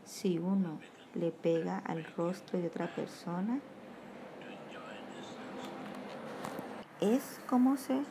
[0.04, 0.80] Si uno
[1.14, 3.60] le pega al rostro de otra persona,
[7.00, 8.02] es como se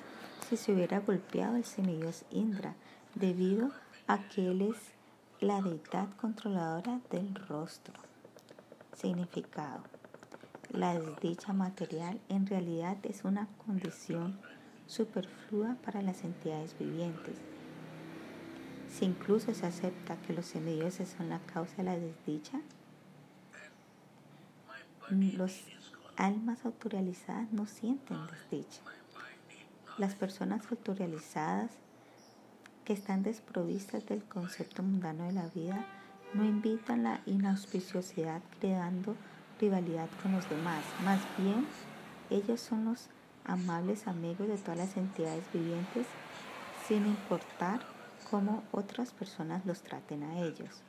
[0.52, 2.76] si se hubiera golpeado el semidios Indra,
[3.16, 3.72] debido
[4.06, 4.76] a que él es
[5.40, 7.94] la deidad controladora del rostro.
[8.94, 9.82] Significado.
[10.74, 14.38] la desdicha material en realidad es una condición
[14.88, 17.38] superflua para las entidades vivientes.
[18.90, 22.60] Si incluso se acepta que los semidioses son la causa de la desdicha,
[25.10, 25.62] los
[26.18, 28.82] almas autorrealizadas no sienten desdicha.
[30.02, 31.70] Las personas autorrealizadas
[32.86, 35.86] que están desprovistas del concepto mundano de la vida
[36.34, 39.16] no invitan la inauspiciosidad creando
[39.60, 40.84] rivalidad con los demás.
[41.06, 41.68] Más bien,
[42.32, 43.10] ellos son los
[43.46, 46.08] amables amigos de todas las entidades vivientes
[46.88, 47.82] sin importar
[48.32, 50.82] cómo otras personas los traten a ellos.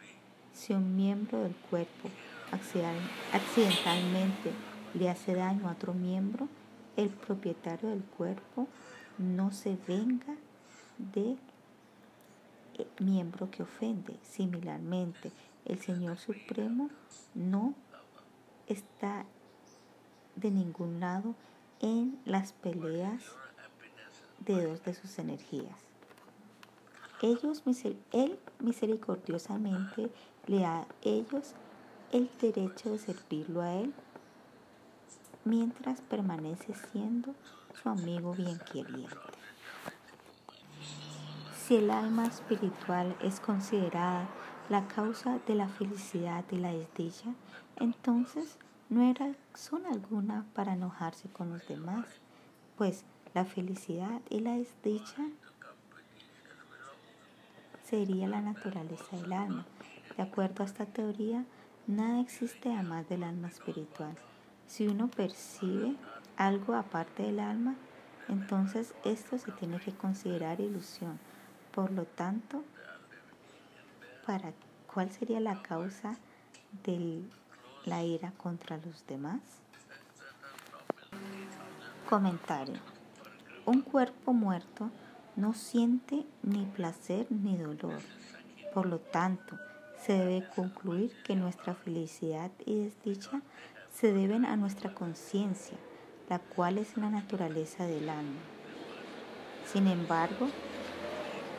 [0.55, 2.09] Si un miembro del cuerpo
[2.51, 4.53] accidentalmente
[4.95, 6.49] le hace daño a otro miembro,
[6.97, 8.69] el propietario del cuerpo
[9.19, 10.37] no se venga
[10.99, 11.37] de
[12.99, 14.19] miembro que ofende.
[14.23, 15.33] Similarmente,
[15.65, 16.91] el Señor Supremo
[17.35, 17.75] no
[18.67, 19.25] está
[20.37, 21.35] de ningún lado
[21.81, 23.23] en las peleas
[24.41, 25.77] de dos de sus energías.
[27.21, 27.63] Ellos,
[28.13, 30.11] él misericordiosamente
[30.47, 31.55] le da a ellos
[32.11, 33.95] el derecho de servirlo a Él
[35.45, 37.35] mientras permanece siendo
[37.81, 39.17] su amigo bien queriente.
[41.57, 44.29] Si el alma espiritual es considerada
[44.69, 47.35] la causa de la felicidad y la desdicha,
[47.77, 48.59] entonces
[48.89, 52.07] no era razón alguna para enojarse con los demás,
[52.77, 53.05] pues
[53.35, 55.23] la felicidad y la desdicha
[57.85, 59.67] sería la naturaleza del alma.
[60.17, 61.45] De acuerdo a esta teoría,
[61.87, 64.15] nada existe además del alma espiritual.
[64.67, 65.97] Si uno percibe
[66.47, 67.75] algo aparte del alma,
[68.29, 71.19] entonces esto se tiene que considerar ilusión.
[71.75, 72.65] Por lo tanto,
[74.27, 74.53] ¿para
[74.93, 76.17] cuál sería la causa
[76.85, 77.23] de
[77.85, 79.41] la ira contra los demás?
[82.09, 82.79] Comentario.
[83.65, 84.91] Un cuerpo muerto
[85.37, 88.01] no siente ni placer ni dolor.
[88.75, 89.59] Por lo tanto,
[89.99, 93.41] se debe concluir que nuestra felicidad y desdicha
[93.93, 95.79] se deben a nuestra conciencia,
[96.29, 98.41] la cual es la naturaleza del alma.
[99.71, 100.49] Sin embargo,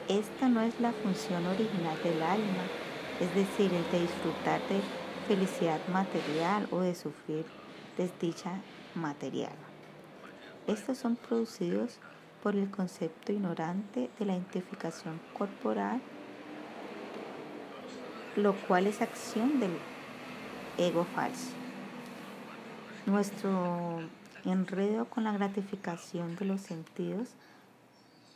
[0.08, 2.64] esta no es la función original del alma,
[3.20, 4.82] es decir, el de disfrutar de
[5.28, 7.46] felicidad material o de sufrir
[7.98, 8.60] desdicha
[8.96, 9.54] material.
[10.68, 12.00] Estos son producidos
[12.42, 16.02] por el concepto ignorante de la identificación corporal,
[18.36, 19.72] lo cual es acción del
[20.78, 21.52] ego falso.
[23.06, 24.02] Nuestro
[24.52, 27.30] enredo con la gratificación de los sentidos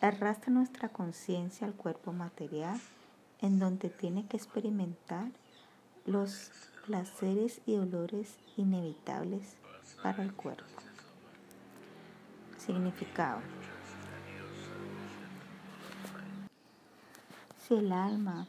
[0.01, 2.79] arrastra nuestra conciencia al cuerpo material,
[3.41, 5.27] en donde tiene que experimentar
[6.05, 6.51] los
[6.85, 9.55] placeres y dolores inevitables
[10.01, 10.63] para el cuerpo.
[12.57, 13.41] Significado.
[17.67, 18.47] Si el alma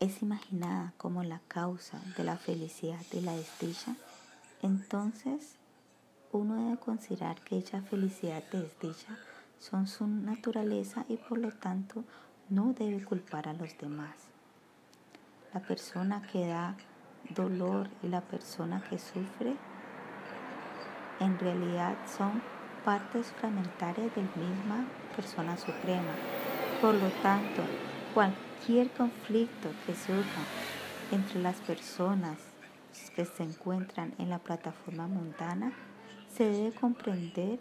[0.00, 3.96] es imaginada como la causa de la felicidad y la desdicha,
[4.62, 5.56] entonces
[6.32, 9.18] uno debe considerar que dicha felicidad y desdicha
[9.58, 12.04] son su naturaleza y por lo tanto
[12.48, 14.16] no debe culpar a los demás.
[15.52, 16.76] La persona que da
[17.30, 19.56] dolor y la persona que sufre
[21.20, 22.42] en realidad son
[22.84, 26.14] partes fragmentarias de la misma persona suprema.
[26.80, 27.62] Por lo tanto,
[28.14, 30.42] cualquier conflicto que surja
[31.12, 32.49] entre las personas
[33.14, 35.72] que se encuentran en la plataforma mundana
[36.28, 37.58] se debe comprender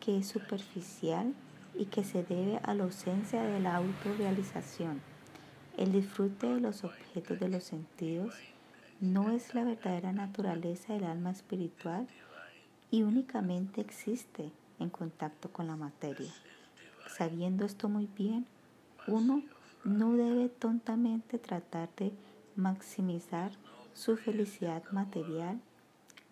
[0.00, 1.34] que es superficial
[1.74, 5.00] y que se debe a la ausencia de la autorrealización.
[5.76, 8.34] El disfrute de los objetos de los sentidos
[9.00, 12.08] no es la verdadera naturaleza del alma espiritual
[12.90, 16.32] y únicamente existe en contacto con la materia.
[17.06, 18.46] Sabiendo esto muy bien,
[19.06, 19.42] uno
[19.84, 22.12] no debe tontamente tratar de
[22.56, 23.52] maximizar
[23.94, 25.60] su felicidad material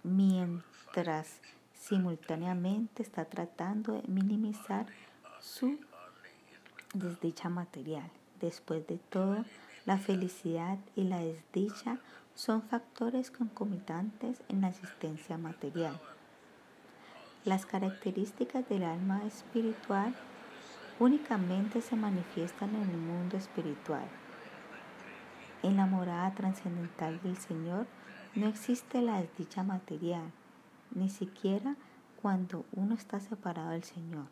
[0.03, 1.41] mientras
[1.75, 4.87] simultáneamente está tratando de minimizar
[5.41, 5.79] su
[6.95, 8.11] desdicha material.
[8.41, 9.45] Después de todo,
[9.85, 11.99] la felicidad y la desdicha
[12.35, 15.99] son factores concomitantes en la existencia material.
[17.45, 20.15] Las características del alma espiritual
[20.99, 24.07] únicamente se manifiestan en el mundo espiritual.
[25.63, 27.87] En la morada trascendental del Señor
[28.35, 30.31] no existe la desdicha material,
[30.95, 31.77] ni siquiera
[32.21, 34.27] cuando uno está separado del Señor.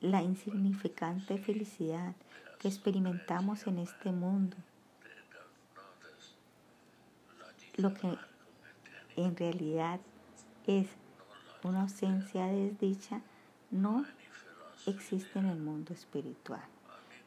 [0.00, 2.14] La insignificante felicidad
[2.58, 4.56] que experimentamos en este mundo
[7.76, 8.16] lo que
[9.16, 10.00] en realidad
[10.66, 10.88] es
[11.62, 13.20] una ausencia de desdicha,
[13.70, 14.04] no
[14.86, 16.62] existe en el mundo espiritual.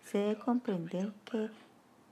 [0.06, 1.50] Se debe comprender que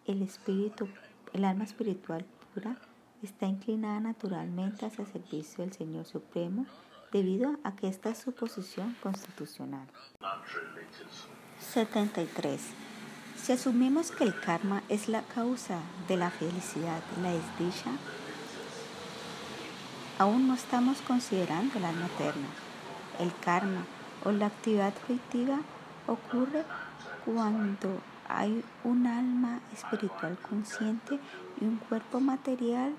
[0.08, 0.88] el espíritu,
[1.34, 2.78] el alma espiritual pura,
[3.24, 6.66] está inclinada naturalmente hacia el servicio del Señor Supremo
[7.12, 9.88] debido a que esta es su posición constitucional.
[11.60, 12.62] 73.
[13.36, 17.92] Si asumimos que el karma es la causa de la felicidad la desdicha,
[20.20, 22.48] aún no estamos considerando el alma eterna.
[23.20, 23.86] El karma
[24.24, 25.60] o la actividad fruitiva
[26.08, 26.64] ocurre
[27.26, 31.20] cuando hay un alma espiritual consciente
[31.62, 32.94] y un cuerpo material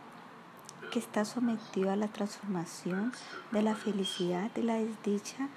[0.90, 3.12] que está sometido a la transformación
[3.50, 5.48] de la felicidad y la desdicha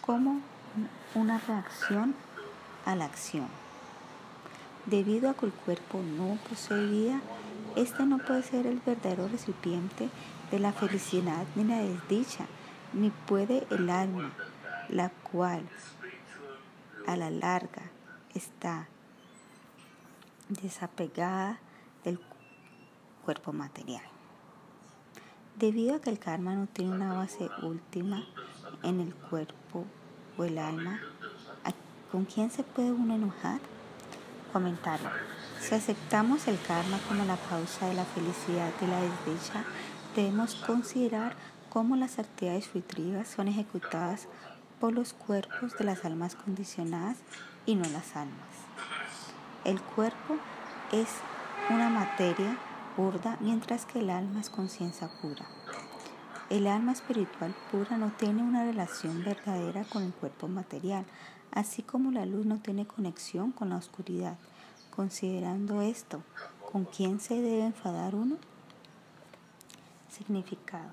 [0.00, 0.40] como
[1.14, 2.14] una reacción
[2.86, 3.48] a la acción.
[4.86, 7.20] Debido a que el cuerpo no posee vida,
[7.76, 10.08] este no puede ser el verdadero recipiente
[10.50, 12.46] de la felicidad ni la desdicha,
[12.94, 14.32] ni puede el alma,
[14.88, 15.62] la cual
[17.06, 17.82] a la larga
[18.34, 18.88] está
[20.48, 21.58] desapegada
[22.04, 22.20] del
[23.24, 24.04] cuerpo material.
[25.56, 28.24] Debido a que el karma no tiene una base última
[28.82, 29.84] en el cuerpo
[30.36, 31.00] o el alma,
[32.12, 33.60] ¿con quién se puede uno enojar?
[34.52, 35.10] Comentario.
[35.60, 39.64] Si aceptamos el karma como la causa de la felicidad y la desdicha,
[40.14, 41.34] debemos considerar
[41.68, 44.28] cómo las actividades fruitivas son ejecutadas
[44.80, 47.18] por los cuerpos de las almas condicionadas
[47.66, 48.67] y no las almas.
[49.64, 50.36] El cuerpo
[50.92, 51.08] es
[51.68, 52.56] una materia
[52.96, 55.46] burda, mientras que el alma es conciencia pura.
[56.48, 61.04] El alma espiritual pura no tiene una relación verdadera con el cuerpo material,
[61.52, 64.38] así como la luz no tiene conexión con la oscuridad.
[64.94, 66.22] Considerando esto,
[66.72, 68.36] ¿con quién se debe enfadar uno?
[70.08, 70.90] Significado.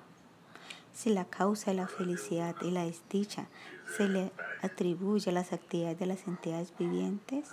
[0.94, 3.48] Si la causa de la felicidad y la desdicha
[3.96, 7.50] se le atribuye a las actividades de las entidades vivientes,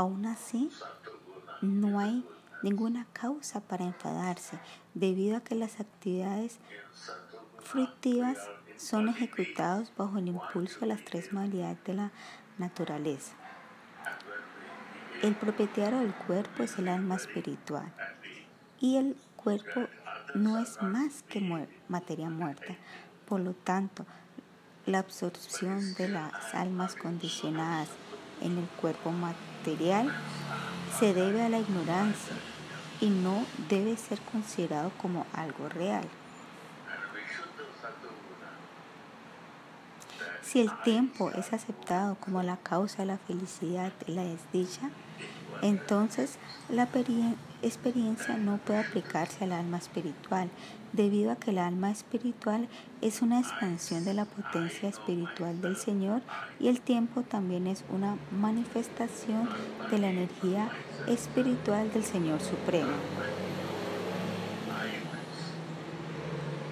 [0.00, 0.70] aún así
[1.60, 2.24] no hay
[2.62, 4.58] ninguna causa para enfadarse,
[4.94, 6.58] debido a que las actividades
[7.62, 8.38] fructivas
[8.78, 12.12] son ejecutadas bajo el impulso de las tres modalidades de la
[12.56, 13.34] naturaleza.
[15.22, 17.92] El propietario del cuerpo es el alma espiritual
[18.80, 19.86] y el cuerpo
[20.34, 22.74] no es más que materia muerta.
[23.26, 24.06] Por lo tanto,
[24.86, 27.90] la absorción de las almas condicionadas
[28.40, 29.49] en el cuerpo material
[30.98, 32.36] se debe a la ignorancia
[33.00, 36.04] y no debe ser considerado como algo real.
[40.42, 44.90] Si el tiempo es aceptado como la causa de la felicidad y la desdicha,
[45.62, 46.38] entonces
[46.68, 46.88] la
[47.62, 50.50] experiencia no puede aplicarse al alma espiritual,
[50.92, 52.68] debido a que el alma espiritual
[53.00, 56.22] es una expansión de la potencia espiritual del Señor
[56.58, 59.48] y el tiempo también es una manifestación
[59.90, 60.70] de la energía
[61.06, 62.92] espiritual del Señor Supremo.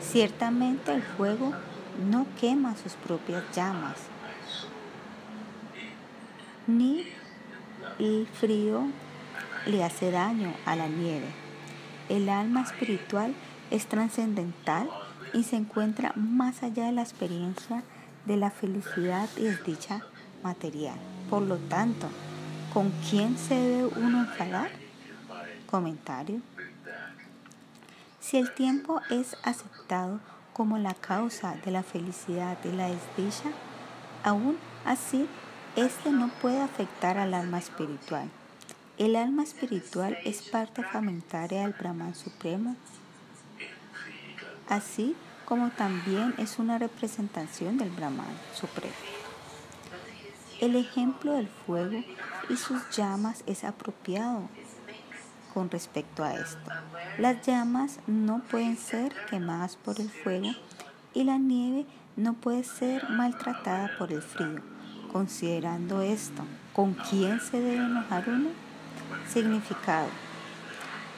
[0.00, 1.52] Ciertamente el fuego
[2.10, 3.96] no quema sus propias llamas,
[6.66, 7.04] ni
[7.98, 8.86] el frío
[9.66, 11.26] le hace daño a la nieve.
[12.08, 13.34] El alma espiritual
[13.70, 14.88] es trascendental
[15.32, 17.82] y se encuentra más allá de la experiencia
[18.24, 20.02] de la felicidad y desdicha
[20.42, 20.96] material.
[21.30, 22.08] Por lo tanto,
[22.72, 24.70] ¿con quién se debe uno enfadar?
[25.66, 26.40] Comentario.
[28.20, 30.20] Si el tiempo es aceptado
[30.52, 33.50] como la causa de la felicidad y la desdicha,
[34.24, 35.26] aún así,
[35.76, 38.28] este no puede afectar al alma espiritual.
[38.98, 42.74] El alma espiritual es parte fragmentaria del Brahman Supremo
[44.68, 48.94] así como también es una representación del Brahman Supremo.
[50.60, 52.02] El ejemplo del fuego
[52.50, 54.48] y sus llamas es apropiado
[55.54, 56.70] con respecto a esto.
[57.18, 60.50] Las llamas no pueden ser quemadas por el fuego
[61.14, 64.60] y la nieve no puede ser maltratada por el frío.
[65.12, 66.42] Considerando esto,
[66.74, 68.50] ¿con quién se debe enojar uno?
[69.28, 70.08] Significado.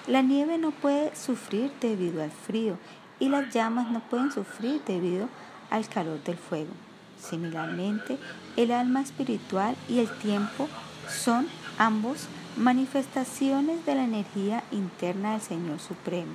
[0.06, 2.78] La nieve no puede sufrir debido al frío
[3.20, 5.28] y las llamas no pueden sufrir debido
[5.70, 6.72] al calor del fuego.
[7.20, 8.18] Similarmente,
[8.56, 10.68] el alma espiritual y el tiempo
[11.08, 11.46] son
[11.78, 16.32] ambos manifestaciones de la energía interna del Señor Supremo.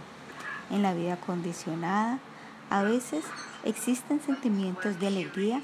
[0.72, 2.20] En la vida condicionada,
[2.70, 3.26] a veces
[3.64, 5.62] existen sentimientos de alegría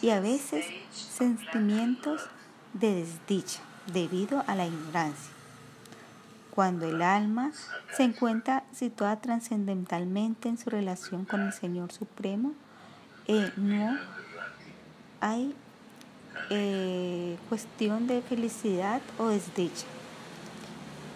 [0.00, 2.28] y a veces sentimientos
[2.72, 3.60] de desdicha
[3.92, 5.37] debido a la ignorancia.
[6.58, 7.52] Cuando el alma
[7.96, 12.52] se encuentra situada trascendentalmente en su relación con el Señor Supremo,
[13.28, 13.96] eh, no
[15.20, 15.54] hay
[16.50, 19.86] eh, cuestión de felicidad o desdicha.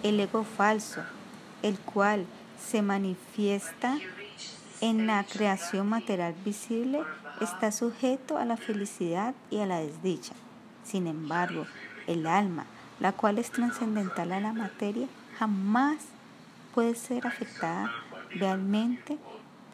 [0.04, 1.00] El ego falso,
[1.62, 2.24] el cual
[2.64, 3.98] se manifiesta
[4.80, 7.02] en la creación material visible,
[7.40, 10.34] está sujeto a la felicidad y a la desdicha.
[10.84, 11.66] Sin embargo,
[12.06, 12.64] el alma,
[13.00, 15.08] la cual es trascendental a la materia,
[15.42, 15.96] jamás
[16.72, 17.90] puede ser afectada
[18.30, 19.18] realmente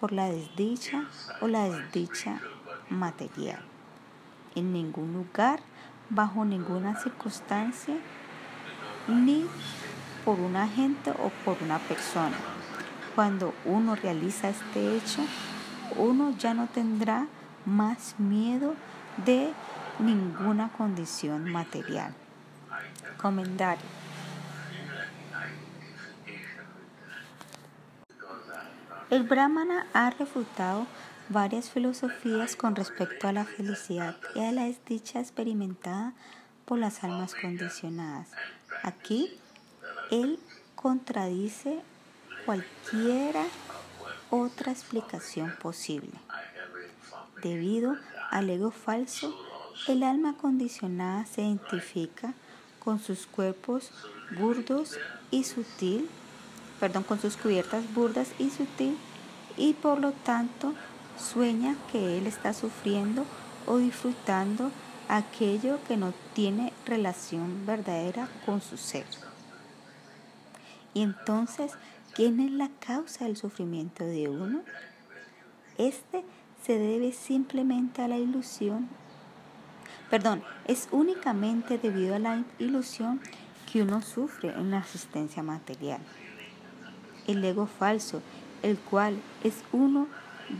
[0.00, 1.04] por la desdicha
[1.42, 2.40] o la desdicha
[2.88, 3.60] material.
[4.54, 5.60] En ningún lugar,
[6.08, 7.96] bajo ninguna circunstancia,
[9.08, 9.44] ni
[10.24, 12.38] por un agente o por una persona.
[13.14, 15.20] Cuando uno realiza este hecho,
[15.98, 17.26] uno ya no tendrá
[17.66, 18.74] más miedo
[19.26, 19.52] de
[19.98, 22.14] ninguna condición material.
[23.20, 23.97] Comentario.
[29.10, 30.86] El Brahmana ha refutado
[31.30, 36.12] varias filosofías con respecto a la felicidad y a la desdicha experimentada
[36.66, 38.28] por las almas condicionadas.
[38.82, 39.30] Aquí,
[40.10, 40.38] él
[40.74, 41.80] contradice
[42.44, 43.44] cualquiera
[44.28, 46.12] otra explicación posible.
[47.42, 47.96] Debido
[48.30, 49.34] al ego falso,
[49.86, 52.34] el alma condicionada se identifica
[52.78, 53.90] con sus cuerpos
[54.38, 54.98] burdos
[55.30, 56.10] y sutil,
[56.80, 58.96] perdón, con sus cubiertas burdas y sutil,
[59.56, 60.74] y por lo tanto
[61.18, 63.24] sueña que él está sufriendo
[63.66, 64.70] o disfrutando
[65.08, 69.06] aquello que no tiene relación verdadera con su ser.
[70.94, 71.72] Y entonces,
[72.14, 74.60] ¿quién es la causa del sufrimiento de uno?
[75.76, 76.24] Este
[76.64, 78.88] se debe simplemente a la ilusión
[80.10, 83.20] perdón, es únicamente debido a la ilusión
[83.70, 86.00] que uno sufre en la asistencia material.
[87.28, 88.22] El ego falso,
[88.64, 90.08] el cual es uno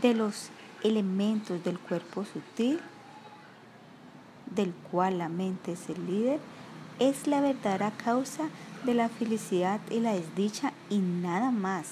[0.01, 0.49] de los
[0.83, 2.79] elementos del cuerpo sutil,
[4.45, 6.39] del cual la mente es el líder,
[6.99, 8.49] es la verdadera causa
[8.83, 11.87] de la felicidad y la desdicha y nada más.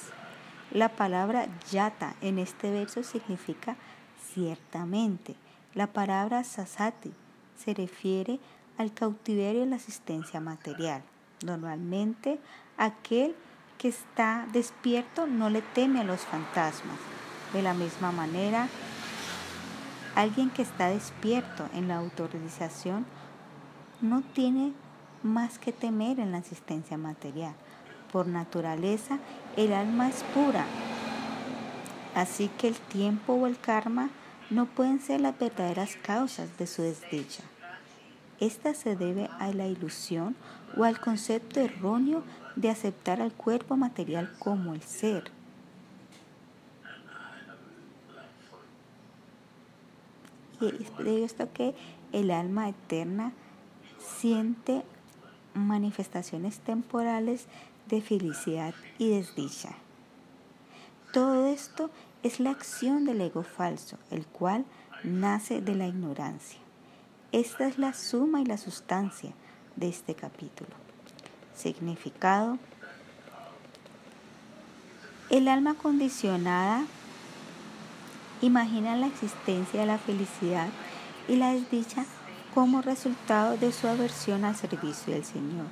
[0.72, 3.76] La palabra yata en este verso significa
[4.34, 5.36] ciertamente.
[5.74, 7.12] La palabra sasati
[7.58, 8.40] se refiere
[8.78, 11.04] al cautiverio y la asistencia material.
[11.46, 12.40] Normalmente,
[12.78, 13.36] aquel
[13.78, 16.98] que está despierto no le teme a los fantasmas.
[17.54, 18.68] De la misma manera,
[20.16, 23.06] alguien que está despierto en la autorización
[24.02, 24.74] no tiene
[25.24, 27.54] más que temer en la asistencia material.
[28.12, 29.20] Por naturaleza,
[29.56, 30.66] el alma es pura.
[32.16, 34.10] Así que el tiempo o el karma
[34.50, 37.44] no pueden ser las verdaderas causas de su desdicha.
[38.40, 40.36] Esta se debe a la ilusión
[40.78, 42.24] o al concepto erróneo
[42.58, 45.32] de aceptar al cuerpo material como el ser.
[50.60, 51.76] Y es de esto que
[52.12, 53.32] el alma eterna
[54.00, 54.84] siente
[55.54, 57.46] manifestaciones temporales
[57.88, 59.76] de felicidad y desdicha.
[61.14, 61.92] Todo esto
[62.24, 64.66] es la acción del ego falso, el cual
[65.04, 66.60] nace de la ignorancia.
[67.32, 69.32] Esta es la suma y la sustancia
[69.76, 70.87] de este capítulo.
[71.58, 72.60] Significado.
[75.32, 76.86] El alma condicionada
[78.42, 80.68] imagina la existencia de la felicidad
[81.28, 82.06] y la desdicha
[82.54, 85.66] como resultado de su aversión al servicio del Señor.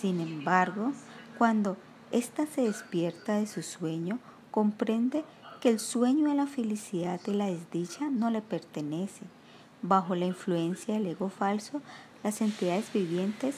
[0.00, 0.92] Sin embargo,
[1.38, 1.76] cuando
[2.10, 4.18] ésta se despierta de su sueño,
[4.50, 5.24] comprende
[5.60, 9.22] que el sueño de la felicidad y la desdicha no le pertenece.
[9.80, 11.80] Bajo la influencia del ego falso,
[12.24, 13.56] las entidades vivientes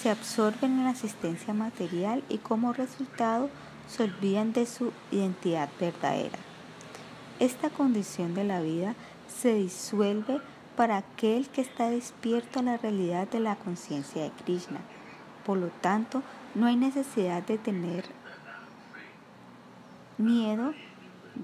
[0.00, 3.48] se absorben en la asistencia material y como resultado
[3.88, 6.38] se olvidan de su identidad verdadera.
[7.38, 8.94] Esta condición de la vida
[9.28, 10.40] se disuelve
[10.76, 14.80] para aquel que está despierto a la realidad de la conciencia de Krishna.
[15.44, 16.22] Por lo tanto,
[16.54, 18.04] no hay necesidad de tener
[20.18, 20.72] miedo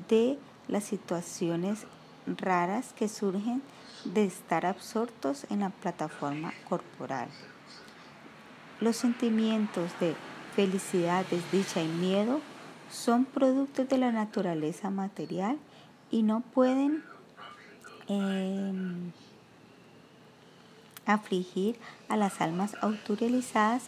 [0.09, 0.39] de
[0.69, 1.87] las situaciones
[2.27, 3.63] raras que surgen
[4.05, 7.29] de estar absortos en la plataforma corporal.
[8.83, 10.17] Los sentimientos de
[10.57, 12.41] felicidad, desdicha y miedo
[12.91, 15.57] son productos de la naturaleza material
[16.11, 17.05] y no pueden
[18.09, 19.13] em,
[21.07, 21.77] afligir
[22.09, 23.85] a las almas autorizadas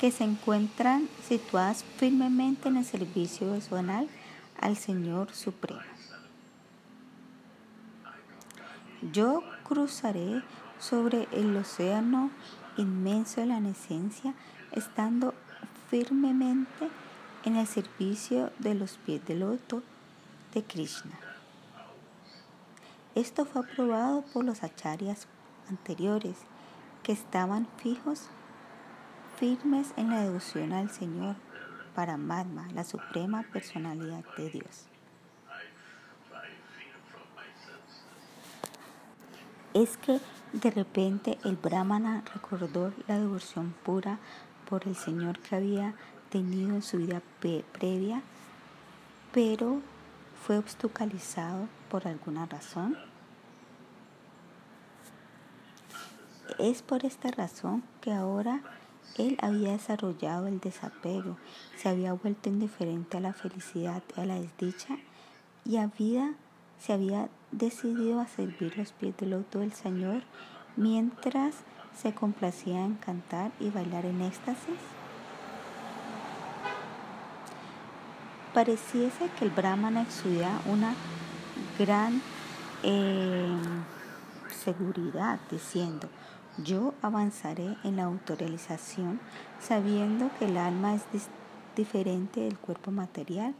[0.00, 4.08] que se encuentran situadas firmemente en el servicio personal
[4.62, 5.82] al Señor Supremo.
[9.12, 10.42] Yo cruzaré
[10.78, 12.30] sobre el océano
[12.78, 14.34] inmenso de la nesencia,
[14.72, 15.34] estando
[15.90, 16.88] firmemente
[17.44, 19.82] en el servicio de los pies del loto
[20.54, 21.18] de Krishna.
[23.14, 25.26] Esto fue aprobado por los acharyas
[25.68, 26.36] anteriores
[27.02, 28.28] que estaban fijos,
[29.38, 31.36] firmes en la devoción al Señor
[31.94, 34.86] Paramatma, la suprema personalidad de Dios.
[39.74, 40.20] Es que
[40.52, 44.18] de repente el brahmana recordó la devoción pura
[44.68, 45.94] por el Señor que había
[46.30, 47.22] tenido en su vida
[47.72, 48.22] previa,
[49.32, 49.80] pero
[50.44, 52.96] fue obstaculizado por alguna razón.
[56.58, 58.62] Es por esta razón que ahora
[59.16, 61.36] él había desarrollado el desapego,
[61.76, 64.96] se había vuelto indiferente a la felicidad y a la desdicha
[65.64, 66.34] y había,
[66.78, 70.22] se había decidido a servir los pies del loto del Señor
[70.76, 71.54] mientras
[71.96, 74.78] se complacía en cantar y bailar en éxtasis.
[78.54, 80.94] Pareciese que el brahmana exudía una
[81.78, 82.22] gran
[82.82, 83.46] eh,
[84.64, 86.08] seguridad diciendo,
[86.64, 89.20] yo avanzaré en la autorrealización
[89.60, 91.02] sabiendo que el alma es
[91.76, 93.54] diferente del cuerpo material,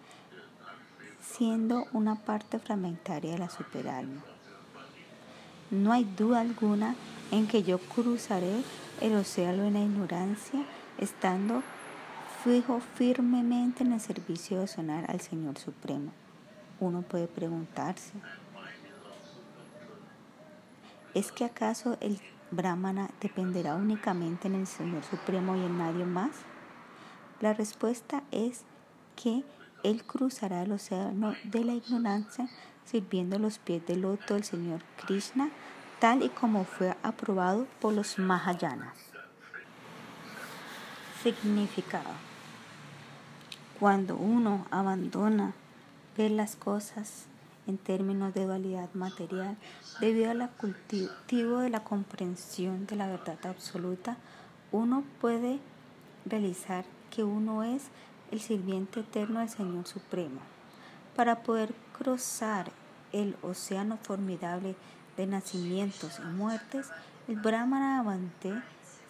[1.37, 4.23] siendo una parte fragmentaria de la superalma.
[5.71, 6.95] No hay duda alguna
[7.31, 8.63] en que yo cruzaré
[9.01, 10.65] el océano en la ignorancia,
[10.97, 11.63] estando
[12.43, 16.13] fijo firmemente en el servicio de sonar al Señor Supremo.
[16.81, 18.13] Uno puede preguntarse,
[21.15, 22.19] ¿es que acaso el
[22.51, 26.31] Brahmana dependerá únicamente en el Señor Supremo y en nadie más?
[27.41, 28.63] La respuesta es
[29.17, 29.45] que
[29.83, 32.49] él cruzará el océano de la ignorancia
[32.85, 35.51] sirviendo los pies del loto del Señor Krishna,
[35.99, 38.97] tal y como fue aprobado por los Mahayanas.
[41.23, 42.11] Significado.
[43.79, 45.53] Cuando uno abandona
[46.17, 47.27] ver las cosas
[47.67, 49.57] en términos de dualidad material,
[50.01, 54.17] debido al cultivo de la comprensión de la verdad absoluta,
[54.73, 55.59] uno puede
[56.25, 57.85] realizar que uno es
[58.31, 60.41] el sirviente eterno del Señor Supremo.
[61.17, 62.71] Para poder cruzar
[63.13, 64.77] el océano formidable
[65.17, 66.89] de nacimientos y muertes,
[67.27, 68.53] el Brahmana Avante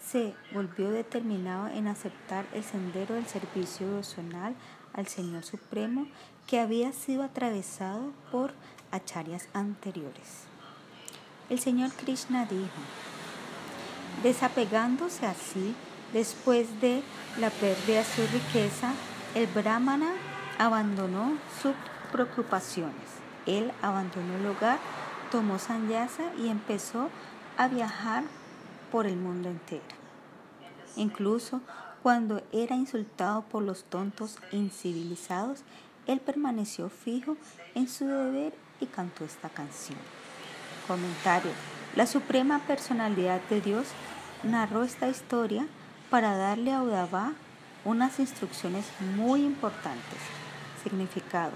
[0.04, 4.54] se volvió determinado en aceptar el sendero del servicio devocional
[4.94, 6.06] al Señor Supremo
[6.46, 8.52] que había sido atravesado por
[8.90, 10.44] acharyas anteriores.
[11.50, 12.80] El Señor Krishna dijo,
[14.22, 15.74] desapegándose así
[16.12, 17.02] después de
[17.38, 18.92] la pérdida de su riqueza,
[19.34, 20.12] el brahmana
[20.58, 21.74] abandonó sus
[22.10, 22.94] preocupaciones.
[23.46, 24.78] Él abandonó el hogar,
[25.30, 27.08] tomó sanyasa y empezó
[27.56, 28.24] a viajar
[28.90, 29.82] por el mundo entero.
[30.96, 31.60] Incluso
[32.02, 35.60] cuando era insultado por los tontos incivilizados,
[36.06, 37.36] él permaneció fijo
[37.74, 39.98] en su deber y cantó esta canción.
[40.86, 41.50] Comentario.
[41.96, 43.88] La Suprema Personalidad de Dios
[44.42, 45.66] narró esta historia
[46.10, 47.32] para darle a Udava
[47.84, 48.86] unas instrucciones
[49.16, 50.18] muy importantes.
[50.82, 51.52] Significado.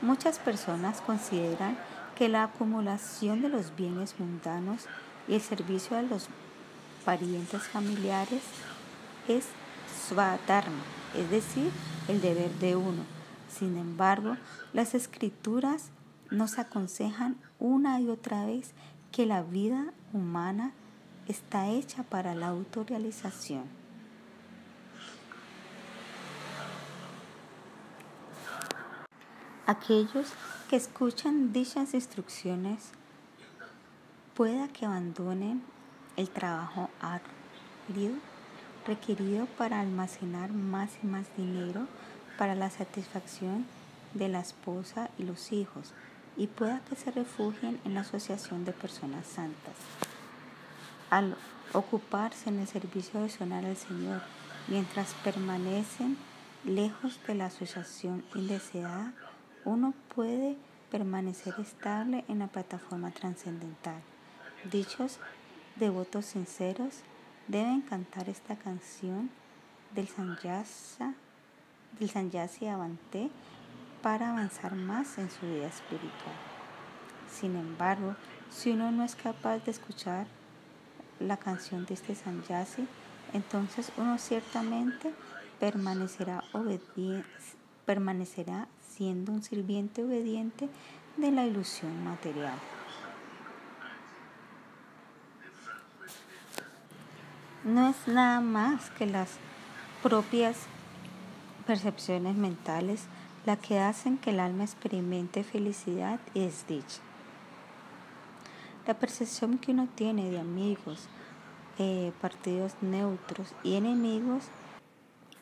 [0.00, 1.76] Muchas personas consideran
[2.16, 4.86] que la acumulación de los bienes mundanos
[5.28, 6.28] y el servicio a los
[7.04, 8.42] parientes familiares
[9.28, 9.46] es
[10.08, 10.82] Swadharma,
[11.16, 11.70] es decir,
[12.08, 13.02] el deber de uno.
[13.50, 14.36] Sin embargo,
[14.72, 15.90] las escrituras
[16.30, 18.72] nos aconsejan una y otra vez
[19.12, 20.72] que la vida humana
[21.28, 23.79] está hecha para la autorrealización.
[29.70, 30.26] Aquellos
[30.68, 32.90] que escuchan dichas instrucciones
[34.34, 35.62] pueda que abandonen
[36.16, 38.16] el trabajo arduo
[38.84, 41.86] requerido para almacenar más y más dinero
[42.36, 43.64] para la satisfacción
[44.12, 45.92] de la esposa y los hijos
[46.36, 49.76] y pueda que se refugien en la asociación de personas santas.
[51.10, 51.36] Al
[51.74, 54.20] ocuparse en el servicio sonar al Señor
[54.66, 56.16] mientras permanecen
[56.64, 59.14] lejos de la asociación indeseada,
[59.64, 60.56] uno puede
[60.90, 64.00] permanecer estable en la plataforma trascendental.
[64.70, 65.18] Dichos
[65.76, 67.00] devotos sinceros
[67.48, 69.30] deben cantar esta canción
[69.94, 71.14] del Sanyasa,
[71.98, 73.30] del Sanyasi Avante
[74.02, 76.36] para avanzar más en su vida espiritual.
[77.30, 78.14] Sin embargo,
[78.50, 80.26] si uno no es capaz de escuchar
[81.18, 82.86] la canción de este Sanyasi,
[83.32, 85.14] entonces uno ciertamente
[85.60, 86.42] permanecerá,
[87.84, 88.66] permanecerá
[89.00, 90.68] siendo un sirviente obediente
[91.16, 92.58] de la ilusión material.
[97.64, 99.38] no es nada más que las
[100.02, 100.56] propias
[101.66, 103.04] percepciones mentales
[103.46, 107.00] las que hacen que el alma experimente felicidad y desdicha.
[108.86, 111.08] La percepción que uno tiene de amigos,
[111.78, 114.44] eh, partidos neutros y enemigos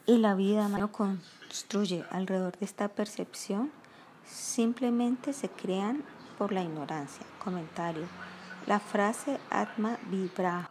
[0.09, 3.70] y la vida uno construye alrededor de esta percepción
[4.24, 6.02] simplemente se crean
[6.38, 7.26] por la ignorancia.
[7.44, 8.06] Comentario.
[8.66, 10.70] La frase Atma Vibra.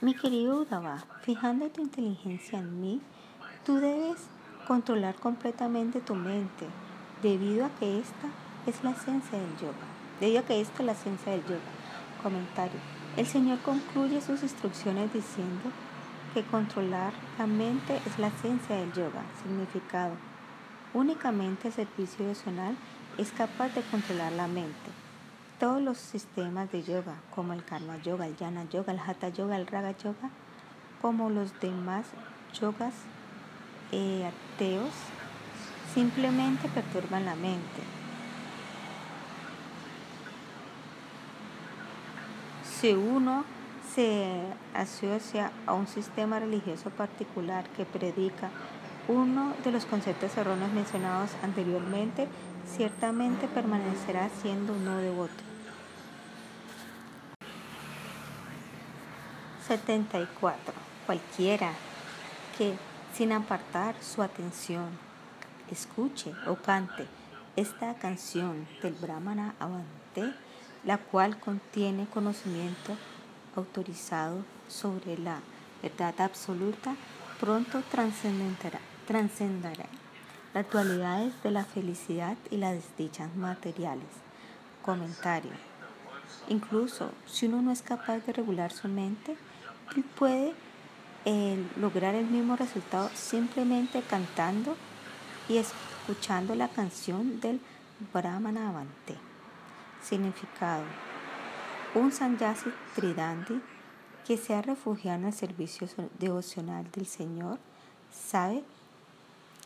[0.00, 3.00] Mi querido Udava, fijando tu inteligencia en mí,
[3.64, 4.18] tú debes
[4.68, 6.66] controlar completamente tu mente,
[7.22, 8.28] debido a que esta
[8.66, 9.86] es la esencia del yoga.
[10.20, 11.72] Debido a que esta es la esencia del yoga.
[12.22, 12.78] Comentario.
[13.16, 15.72] El Señor concluye sus instrucciones diciendo
[16.36, 19.22] que controlar la mente es la esencia del yoga.
[19.42, 20.12] Significado.
[20.92, 22.76] Únicamente el servicio devocional
[23.16, 24.90] es capaz de controlar la mente.
[25.58, 29.56] Todos los sistemas de yoga, como el karma yoga, el jnana yoga, el hatha yoga,
[29.56, 30.28] el raga yoga,
[31.00, 32.04] como los demás
[32.52, 32.92] yogas
[33.92, 34.92] eh, ateos,
[35.94, 37.80] simplemente perturban la mente.
[42.62, 43.55] Si uno
[43.96, 44.42] se
[44.74, 48.50] asocia a un sistema religioso particular que predica
[49.08, 52.28] uno de los conceptos erróneos mencionados anteriormente,
[52.76, 55.32] ciertamente permanecerá siendo no devoto.
[59.66, 60.74] 74.
[61.06, 61.72] Cualquiera
[62.58, 62.74] que,
[63.14, 64.90] sin apartar su atención,
[65.70, 67.06] escuche o cante
[67.56, 70.34] esta canción del Brahmana Avante,
[70.84, 72.94] la cual contiene conocimiento
[73.56, 75.40] autorizado sobre la
[75.82, 76.96] verdad absoluta,
[77.40, 78.80] pronto trascenderá
[80.54, 84.06] las dualidades de la felicidad y las desdichas materiales.
[84.82, 85.52] Comentario.
[86.48, 89.36] Incluso si uno no es capaz de regular su mente,
[89.94, 90.54] él puede
[91.24, 94.76] eh, lograr el mismo resultado simplemente cantando
[95.48, 97.60] y escuchando la canción del
[98.12, 99.16] Brahmana Avante.
[100.02, 100.84] Significado.
[101.94, 103.60] Un sanyasi tridandi
[104.26, 107.58] que se ha refugiado en el servicio devocional del Señor
[108.12, 108.64] sabe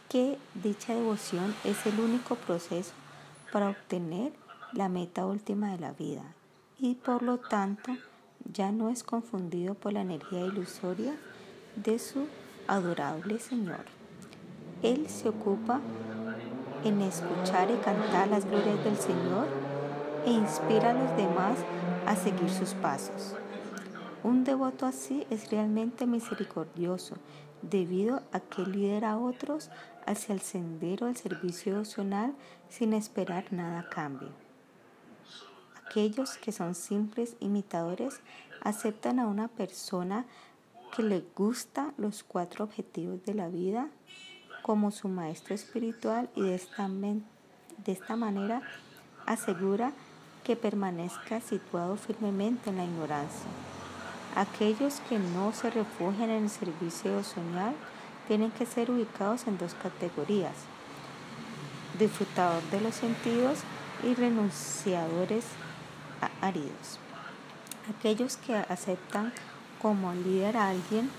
[0.09, 2.93] que dicha devoción es el único proceso
[3.53, 4.33] para obtener
[4.73, 6.23] la meta última de la vida
[6.79, 7.93] y por lo tanto
[8.53, 11.17] ya no es confundido por la energía ilusoria
[11.77, 12.27] de su
[12.67, 13.85] adorable Señor.
[14.83, 15.81] Él se ocupa
[16.85, 19.47] en escuchar y cantar las glorias del Señor
[20.27, 21.59] e inspira a los demás
[22.11, 23.37] a seguir sus pasos.
[24.25, 27.15] Un devoto así es realmente misericordioso
[27.63, 29.71] debido a que lidera a otros
[30.07, 32.35] hacia el sendero del servicio devocional
[32.69, 34.31] sin esperar nada a cambio.
[35.87, 38.21] Aquellos que son simples imitadores
[38.61, 40.27] aceptan a una persona
[40.97, 43.89] que le gusta los cuatro objetivos de la vida
[44.63, 48.63] como su maestro espiritual y de esta, de esta manera
[49.27, 49.93] asegura
[50.51, 53.47] que permanezca situado firmemente en la ignorancia.
[54.35, 57.73] Aquellos que no se refugian en el servicio devocional
[58.27, 60.55] tienen que ser ubicados en dos categorías,
[62.01, 63.61] disfrutador de los sentidos
[64.03, 65.45] y renunciadores
[66.41, 66.99] áridos.
[67.97, 69.33] Aquellos que aceptan
[69.81, 71.13] como líder a alguien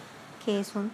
[0.44, 0.92] que es un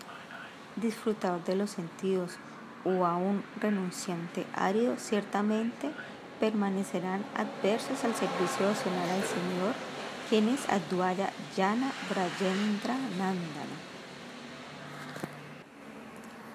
[0.75, 2.37] disfrutador de los sentidos
[2.85, 5.89] o a un renunciante árido, ciertamente
[6.39, 9.73] permanecerán adversos al servicio devocional al Señor,
[10.29, 13.77] quien es Advaya Yana Brajendra Nandana.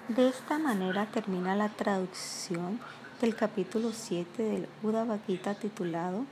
[0.09, 2.79] De esta manera termina la traducción
[3.21, 6.25] del capítulo 7 del Uddhava Gita titulado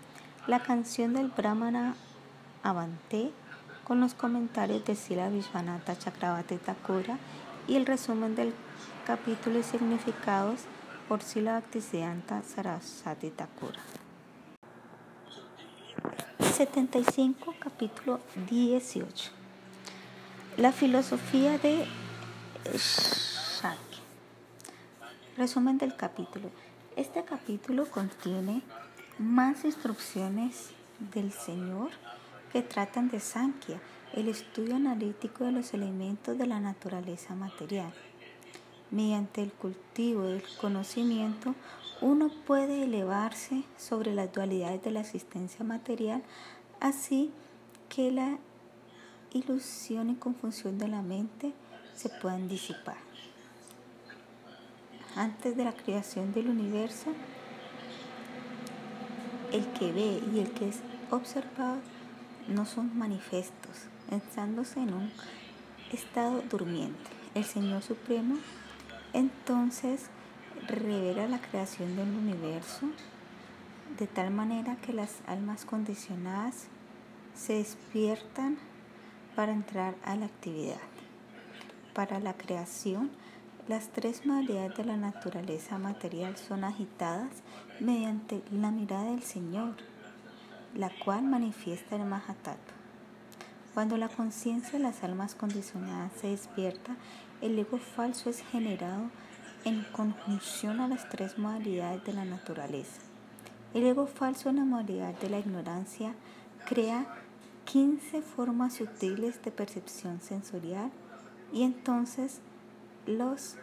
[0.46, 1.96] La canción del Brahmana
[2.64, 3.32] Avante
[3.86, 7.18] con los comentarios de Sila Vishwanatha Chakravarti Thakura
[7.68, 8.54] y el resumen del
[9.08, 10.62] capítulo y significados
[11.12, 13.82] por Sila Bhaktisiddhanta Saraswati Thakura.
[16.40, 19.30] 75 capítulo 18
[20.56, 21.86] La filosofía de
[25.36, 26.50] Resumen del capítulo.
[26.96, 28.62] Este capítulo contiene
[29.20, 30.70] más instrucciones
[31.14, 31.90] del Señor
[32.54, 33.82] que tratan de Sankhya,
[34.14, 37.92] el estudio analítico de los elementos de la naturaleza material.
[38.92, 41.56] Mediante el cultivo del conocimiento,
[42.02, 46.22] uno puede elevarse sobre las dualidades de la existencia material,
[46.82, 47.32] así
[47.88, 48.38] que la
[49.32, 51.54] ilusión y confusión de la mente
[51.96, 52.98] se puedan disipar.
[55.16, 57.14] Antes de la creación del universo,
[59.54, 60.80] el que ve y el que es
[61.12, 61.80] observado
[62.48, 65.12] no son manifestos, estándose en un
[65.94, 67.10] estado durmiente.
[67.36, 68.38] El Señor Supremo
[69.14, 70.06] Entonces
[70.68, 72.88] revela la creación del universo
[73.98, 76.68] de tal manera que las almas condicionadas
[77.36, 78.58] se despiertan
[79.36, 80.80] para entrar a la actividad.
[81.94, 83.12] Para la creación,
[83.68, 87.30] las tres modalidades de la naturaleza material son agitadas
[87.80, 89.76] mediante la mirada del Señor,
[90.76, 92.81] la cual manifiesta el Mahatattva.
[93.74, 96.98] Cuando la conciencia de las almas condicionadas se despierta,
[97.42, 99.10] el ego falso es generado
[99.64, 103.02] en conjunción a las tres modalidades de la naturaleza.
[103.74, 106.14] El ego falso en la modalidad de la ignorancia
[106.68, 107.06] crea
[107.64, 110.92] 15 formas sutiles de percepción sensorial
[111.54, 112.42] y entonces
[113.06, 113.56] los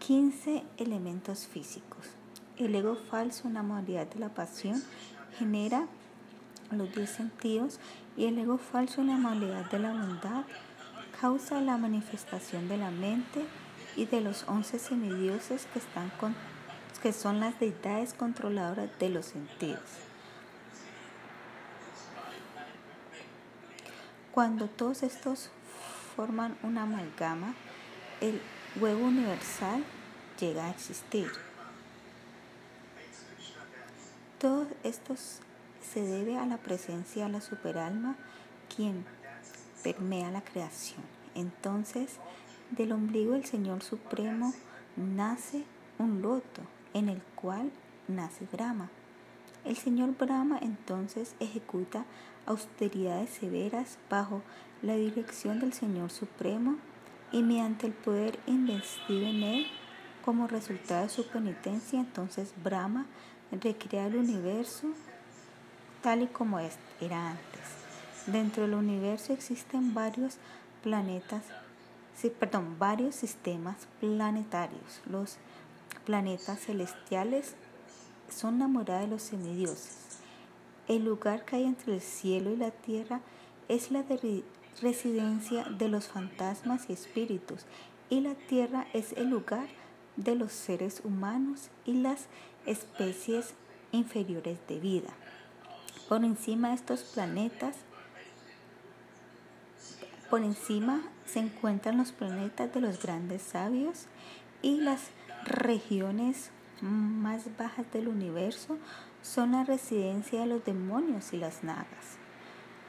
[0.00, 2.08] 15 elementos físicos.
[2.56, 4.82] El ego falso en la modalidad de la pasión
[5.38, 5.86] genera
[6.72, 7.78] los 10 sentidos
[8.16, 10.44] y el ego falso en la modalidad de la bondad
[11.20, 13.44] causa la manifestación de la mente
[13.96, 16.12] y de los 11 semidioses que, están
[17.02, 19.80] que son las deidades controladoras de los sentidos.
[24.32, 25.50] Cuando todos estos
[26.16, 27.54] forman una amalgama,
[28.20, 28.40] el
[28.80, 29.84] huevo universal
[30.40, 31.30] llega a existir.
[34.40, 35.14] Todo esto
[35.92, 38.16] se debe a la presencia de la superalma,
[38.74, 39.04] quien
[39.82, 41.02] permea la creación.
[41.34, 42.18] Entonces,
[42.70, 44.52] del ombligo del Señor Supremo
[44.96, 45.64] nace
[45.98, 46.62] un loto
[46.92, 47.70] en el cual
[48.08, 48.90] nace Brahma.
[49.64, 52.04] El Señor Brahma entonces ejecuta
[52.46, 54.42] austeridades severas bajo
[54.82, 56.76] la dirección del Señor Supremo
[57.32, 59.66] y mediante el poder investido en él
[60.24, 63.06] como resultado de su penitencia, entonces Brahma
[63.50, 64.88] recrea el universo
[66.04, 67.62] tal y como era antes.
[68.26, 70.36] Dentro del universo existen varios
[70.82, 71.44] planetas,
[72.38, 75.00] perdón, varios sistemas planetarios.
[75.10, 75.38] Los
[76.04, 77.54] planetas celestiales
[78.28, 80.18] son la morada de los semidioses.
[80.88, 83.22] El lugar que hay entre el cielo y la tierra
[83.68, 84.04] es la
[84.82, 87.64] residencia de los fantasmas y espíritus,
[88.10, 89.68] y la tierra es el lugar
[90.16, 92.26] de los seres humanos y las
[92.66, 93.54] especies
[93.90, 95.14] inferiores de vida.
[96.08, 97.76] Por encima de estos planetas,
[100.28, 104.06] por encima se encuentran los planetas de los grandes sabios
[104.62, 105.10] y las
[105.44, 106.50] regiones
[106.80, 108.78] más bajas del universo
[109.22, 112.18] son la residencia de los demonios y las nagas.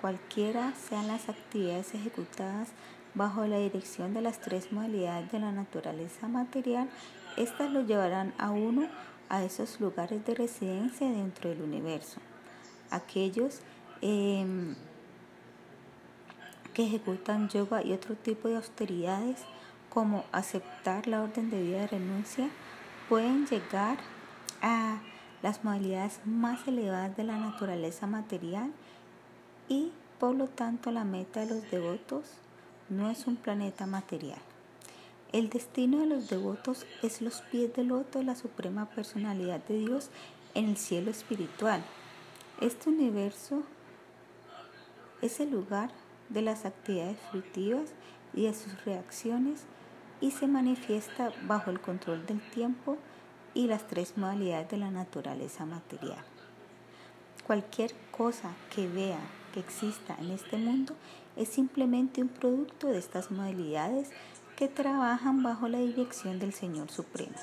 [0.01, 2.69] Cualquiera sean las actividades ejecutadas
[3.13, 6.89] bajo la dirección de las tres modalidades de la naturaleza material,
[7.37, 8.89] éstas lo llevarán a uno
[9.29, 12.19] a esos lugares de residencia dentro del universo.
[12.89, 13.61] Aquellos
[14.01, 14.75] em,
[16.73, 19.41] que ejecutan yoga y otro tipo de austeridades,
[19.89, 22.49] como aceptar la orden de vida de renuncia,
[23.07, 23.97] pueden llegar
[24.61, 24.99] a
[25.41, 28.71] las modalidades más elevadas de la naturaleza material
[29.69, 32.25] y por lo tanto la meta de los devotos
[32.89, 34.39] no es un planeta material.
[35.31, 39.79] El destino de los devotos es los pies del loto de la suprema personalidad de
[39.79, 40.09] Dios
[40.53, 41.83] en el cielo espiritual.
[42.61, 43.63] Este universo
[45.21, 45.91] es el lugar
[46.29, 47.91] de las actividades fruitivas
[48.33, 49.63] y de sus reacciones
[50.21, 52.97] y se manifiesta bajo el control del tiempo
[53.53, 56.23] y las tres modalidades de la naturaleza material.
[57.45, 59.19] Cualquier cosa que vea
[59.53, 60.95] que exista en este mundo
[61.35, 64.11] es simplemente un producto de estas modalidades
[64.55, 67.35] que trabajan bajo la dirección del Señor Supremo.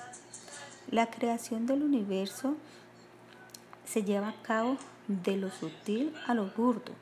[0.91, 2.57] La creación del universo
[3.85, 6.93] se lleva a cabo de lo sutil a lo burdo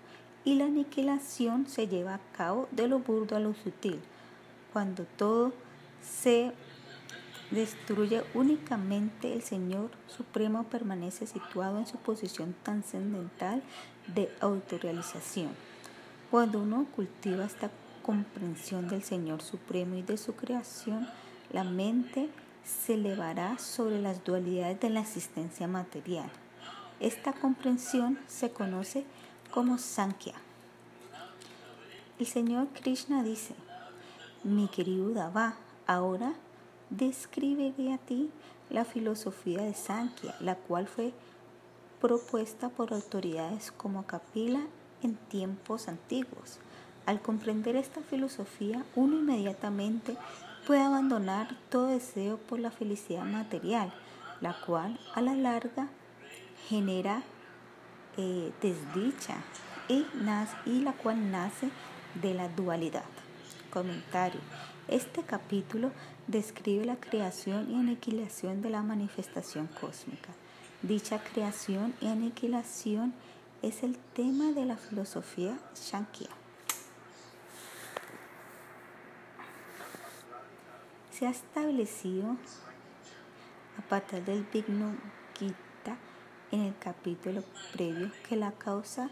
[0.44, 4.00] y la aniquilación se lleva a cabo de lo burdo a lo sutil.
[4.72, 5.52] Cuando todo
[6.02, 6.52] se
[7.50, 13.62] destruye únicamente, el Señor Supremo permanece situado en su posición trascendental
[14.14, 15.50] de autorrealización.
[16.30, 17.70] Cuando uno cultiva esta
[18.02, 21.08] comprensión del Señor Supremo y de su creación,
[21.52, 22.30] la mente
[22.64, 26.30] se elevará sobre las dualidades de la existencia material.
[27.00, 29.04] Esta comprensión se conoce
[29.50, 30.34] como Sankhya.
[32.18, 33.54] El Señor Krishna dice,
[34.44, 35.54] mi querido Dava,
[35.86, 36.34] ahora
[36.90, 38.30] describiré a ti
[38.68, 41.14] la filosofía de Sankhya, la cual fue
[42.02, 44.60] propuesta por autoridades como Kapila
[45.02, 46.58] en tiempos antiguos.
[47.06, 50.18] Al comprender esta filosofía, uno inmediatamente
[50.66, 53.90] puede abandonar todo deseo por la felicidad material,
[54.42, 55.88] la cual a la larga
[56.68, 57.22] genera
[58.16, 59.36] eh, desdicha
[59.88, 61.70] y, nace, y la cual nace
[62.20, 63.04] de la dualidad.
[63.70, 64.40] Comentario.
[64.88, 65.92] Este capítulo
[66.26, 70.30] describe la creación y aniquilación de la manifestación cósmica.
[70.82, 73.14] Dicha creación y aniquilación
[73.62, 76.30] es el tema de la filosofía Shankya.
[81.10, 82.36] Se ha establecido
[83.78, 84.46] a partir del
[85.38, 85.69] Gita
[86.52, 87.42] en el capítulo
[87.72, 89.10] previo que la causa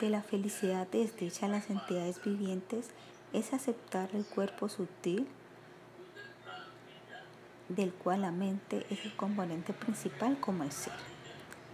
[0.00, 2.90] de la felicidad desdicha a las entidades vivientes
[3.32, 5.26] es aceptar el cuerpo sutil
[7.68, 10.94] del cual la mente es el componente principal como el ser.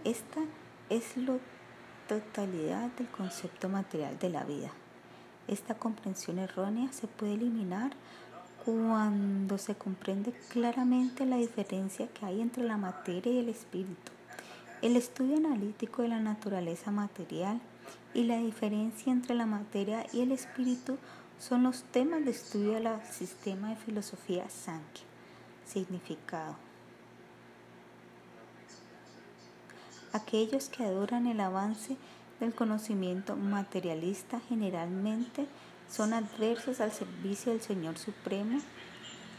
[0.03, 0.41] Esta
[0.89, 1.37] es la
[2.07, 4.71] totalidad del concepto material de la vida.
[5.47, 7.91] Esta comprensión errónea se puede eliminar
[8.65, 14.14] cuando se comprende claramente la diferencia que hay entre la materia y el espíritu.
[14.85, 17.59] El estudio analítico de la naturaleza material
[18.13, 20.99] y la diferencia entre la materia y el espíritu
[21.39, 25.03] son los temas de estudio del sistema de filosofía Sankhya.
[25.65, 26.55] Significado.
[30.13, 31.97] Aquellos que adoran el avance
[32.39, 35.47] del conocimiento materialista generalmente
[35.89, 38.59] son adversos al servicio del Señor Supremo,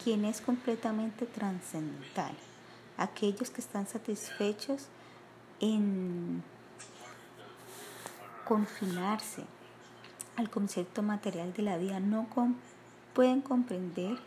[0.03, 2.35] quien es completamente trascendental.
[2.97, 4.89] Aquellos que están satisfechos
[5.61, 6.43] en
[8.45, 9.45] confinarse
[10.37, 12.27] al concepto material de la vida no
[13.15, 14.19] pueden comprender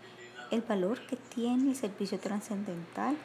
[0.52, 3.16] el valor que tiene el servicio trascendental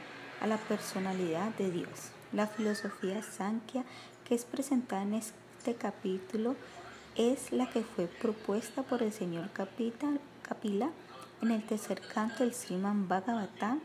[0.41, 2.11] a la personalidad de Dios.
[2.33, 3.85] La filosofía Sankhya
[4.25, 6.57] que es presentada en este capítulo
[7.17, 10.91] es la que fue propuesta por el señor Kapila
[11.43, 13.81] en el tercer canto del Sriman Bhagavatam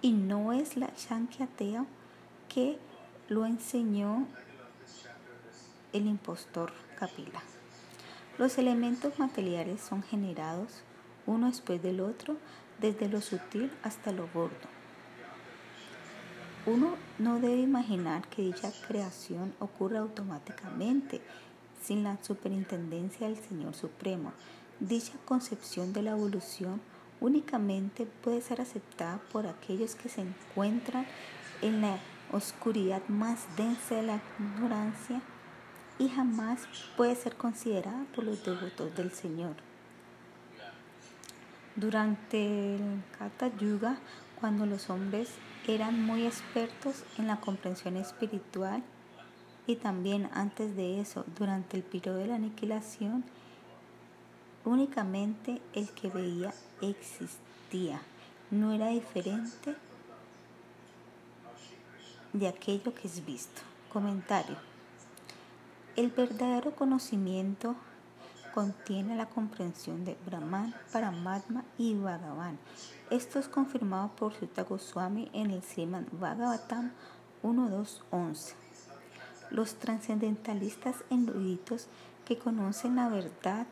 [0.00, 1.84] y no es la Shankyatea
[2.48, 2.78] que
[3.28, 4.26] lo enseñó
[5.92, 7.42] el impostor Kapila.
[8.38, 10.82] Los elementos materiales son generados
[11.26, 12.36] uno después del otro,
[12.80, 14.56] desde lo sutil hasta lo gordo.
[16.64, 21.20] Uno no debe imaginar que dicha creación ocurra automáticamente,
[21.82, 24.32] sin la superintendencia del Señor Supremo.
[24.80, 26.80] Dicha concepción de la evolución
[27.20, 31.06] únicamente puede ser aceptada por aquellos que se encuentran
[31.62, 31.98] en la
[32.32, 35.20] oscuridad más densa de la ignorancia
[35.98, 39.54] y jamás puede ser considerada por los devotos del Señor.
[41.76, 43.98] Durante el Kata Yuga,
[44.40, 45.28] cuando los hombres
[45.66, 48.82] eran muy expertos en la comprensión espiritual
[49.66, 53.24] y también antes de eso, durante el periodo de la aniquilación,
[54.64, 58.00] únicamente el que veía existía,
[58.50, 59.76] no era diferente
[62.32, 63.62] de aquello que es visto.
[63.92, 64.56] Comentario.
[65.96, 67.74] El verdadero conocimiento
[68.54, 72.58] contiene la comprensión de Brahman, Paramatma y Bhagavan.
[73.10, 76.92] Esto es confirmado por Sutta Goswami en el Sriman Bhagavatam
[77.42, 78.54] 1.2.11.
[79.50, 81.86] Los trascendentalistas eruditos
[82.26, 83.66] que conocen la verdad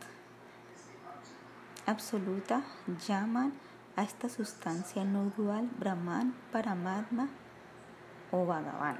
[1.84, 2.64] absoluta
[3.06, 3.52] llaman
[3.96, 7.28] a esta sustancia no dual Brahman, Paramatma
[8.30, 8.98] o Bhagavan.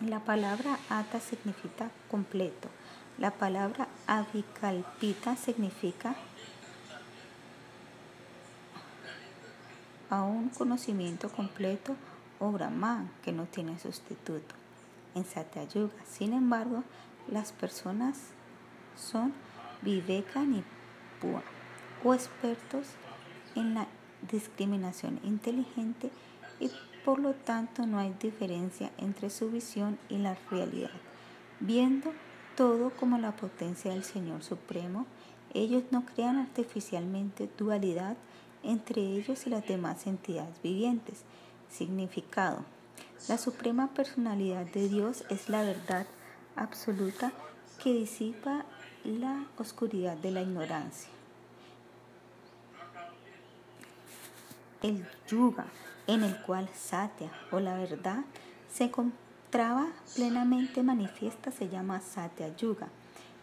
[0.00, 2.68] La palabra ata significa completo.
[3.18, 6.16] La palabra avikalpita significa
[10.10, 11.96] a un conocimiento completo
[12.38, 14.54] o Brahman que no tiene sustituto.
[15.14, 16.84] En Satyayuga, sin embargo,
[17.30, 18.18] las personas
[18.96, 19.32] son
[19.80, 20.42] Viveka
[21.20, 21.42] Pua
[22.04, 22.88] o expertos
[23.54, 23.86] en la
[24.30, 26.10] discriminación inteligente
[26.60, 26.70] y
[27.04, 30.90] por lo tanto, no hay diferencia entre su visión y la realidad.
[31.60, 32.12] Viendo
[32.56, 35.06] todo como la potencia del Señor Supremo,
[35.54, 38.16] ellos no crean artificialmente dualidad
[38.62, 41.22] entre ellos y las demás entidades vivientes.
[41.68, 42.64] Significado.
[43.28, 46.06] La suprema personalidad de Dios es la verdad
[46.56, 47.32] absoluta
[47.82, 48.64] que disipa
[49.04, 51.10] la oscuridad de la ignorancia.
[54.82, 55.66] El yuga
[56.06, 58.24] en el cual Satya o la verdad
[58.72, 62.88] se encontraba plenamente manifiesta se llama Satya Yuga.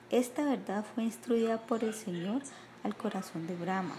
[0.09, 2.41] Esta verdad fue instruida por el Señor
[2.83, 3.95] al corazón de Brahma.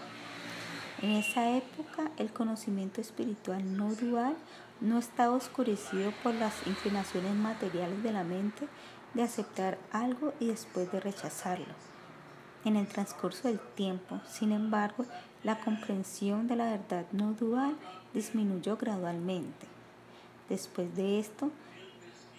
[1.01, 4.35] En esa época el conocimiento espiritual no dual
[4.81, 8.67] no estaba oscurecido por las inclinaciones materiales de la mente
[9.13, 11.73] de aceptar algo y después de rechazarlo.
[12.65, 15.05] En el transcurso del tiempo, sin embargo,
[15.43, 17.75] la comprensión de la verdad no dual
[18.13, 19.67] disminuyó gradualmente.
[20.49, 21.51] Después de esto,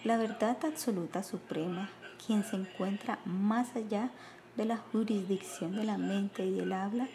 [0.03, 1.89] la verdad absoluta suprema,
[2.25, 4.11] quien se encuentra más allá
[4.55, 7.07] de la jurisdicción de la mente y del habla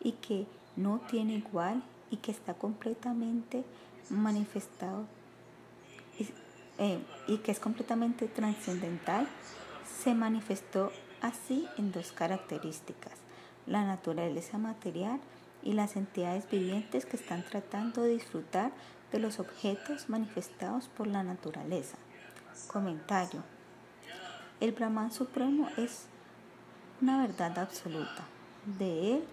[0.00, 0.46] y que
[0.76, 3.64] no tiene igual y que está completamente
[4.08, 5.06] manifestado
[6.78, 9.26] eh, y que es completamente trascendental,
[10.02, 10.92] se manifestó
[11.22, 13.14] así en dos características,
[13.66, 15.20] la naturaleza material
[15.66, 18.70] y las entidades vivientes que están tratando de disfrutar
[19.10, 21.96] de los objetos manifestados por la naturaleza.
[22.68, 23.42] Comentario.
[24.60, 26.06] El Brahman Supremo es
[27.02, 28.24] una verdad absoluta.
[28.78, 29.24] De él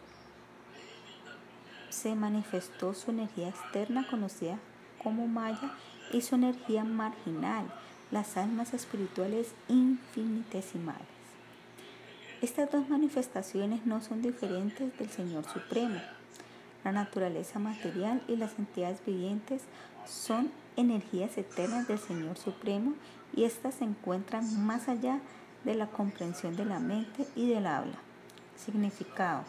[1.90, 4.58] se manifestó su energía externa conocida
[5.04, 5.72] como Maya
[6.12, 7.72] y su energía marginal,
[8.10, 11.08] las almas espirituales infinitesimales.
[12.42, 16.02] Estas dos manifestaciones no son diferentes del Señor Supremo.
[16.84, 19.64] La naturaleza material y las entidades vivientes
[20.06, 22.94] son energías eternas del Señor Supremo
[23.36, 25.20] y éstas se encuentran más allá
[25.64, 27.98] de la comprensión de la mente y del habla.
[28.58, 29.44] Significado.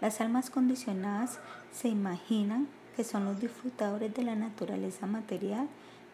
[0.00, 1.38] Las almas condicionadas
[1.72, 5.68] se imaginan que son los disfrutadores de la naturaleza material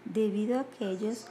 [0.04, 1.28] debido a que ellos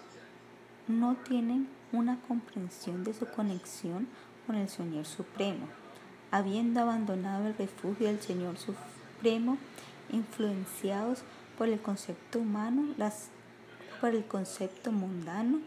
[0.87, 4.07] no tienen una comprensión de su conexión
[4.45, 5.67] con el Señor Supremo.
[6.33, 9.59] Habiendo abandonado el refugio del Señor Supremo,
[10.11, 11.21] influenciados
[11.59, 13.27] por el concepto humano, las,
[14.01, 15.59] por el concepto mundano,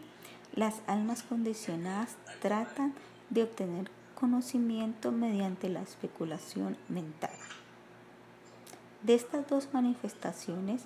[0.53, 2.93] las almas condicionadas tratan
[3.29, 7.31] de obtener conocimiento mediante la especulación mental.
[9.03, 10.81] De estas dos manifestaciones,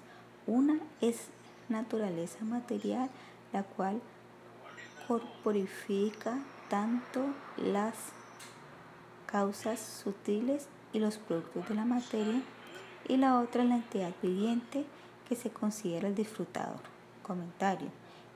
[0.45, 1.29] una es
[1.69, 3.09] naturaleza material,
[3.51, 3.99] la cual
[5.07, 6.37] corporifica
[6.69, 7.25] tanto
[7.57, 7.95] las
[9.31, 12.41] causas sutiles y los productos de la materia,
[13.07, 14.85] y la otra la entidad viviente
[15.27, 16.79] que se considera el disfrutador.
[17.23, 17.89] Comentario.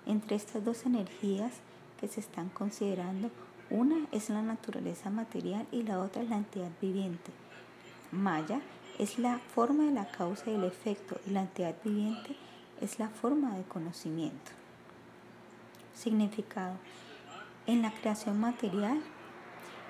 [0.05, 1.53] Entre estas dos energías
[1.99, 3.29] que se están considerando,
[3.69, 7.31] una es la naturaleza material y la otra es la entidad viviente.
[8.11, 8.61] Maya
[8.99, 12.35] es la forma de la causa y el efecto y la entidad viviente
[12.81, 14.51] es la forma de conocimiento.
[15.93, 16.75] Significado.
[17.65, 19.01] En la creación material,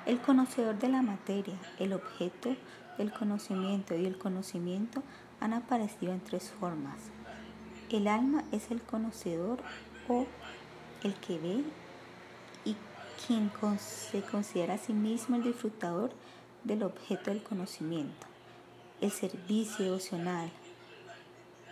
[0.06, 2.56] el conocedor de la materia, el objeto
[2.98, 5.02] del conocimiento y el conocimiento
[5.40, 6.98] han aparecido en tres formas.
[7.90, 9.60] El alma es el conocedor
[10.08, 10.26] o
[11.04, 11.64] el que ve
[12.66, 12.76] y
[13.26, 16.12] quien se considera a sí mismo el disfrutador
[16.64, 18.28] del objeto del conocimiento.
[19.02, 20.50] El servicio devocional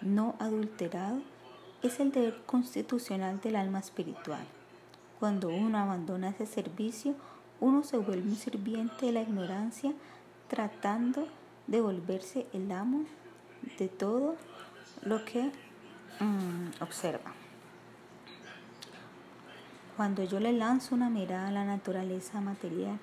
[0.02, 1.22] no adulterado
[1.82, 4.46] es el deber constitucional del alma espiritual.
[5.20, 7.16] Cuando uno abandona ese servicio,
[7.60, 9.94] uno se vuelve un sirviente de la ignorancia
[10.48, 11.28] tratando
[11.68, 13.06] de volverse el amo
[13.78, 14.36] de todo
[15.02, 15.52] lo que
[16.20, 17.34] mm, observa.
[19.96, 23.00] Cuando yo le lanzo una mirada a la naturaleza material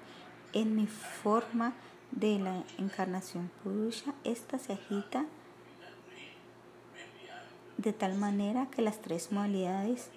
[0.52, 1.72] en mi forma
[2.10, 5.24] de la encarnación Purusha, esta se agita
[7.76, 10.10] de tal manera que las tres modalidades,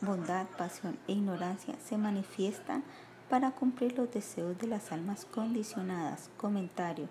[0.00, 2.82] bondad, pasión e ignorancia, se manifiestan
[3.28, 6.30] para cumplir los deseos de las almas condicionadas.
[6.36, 7.08] Comentario.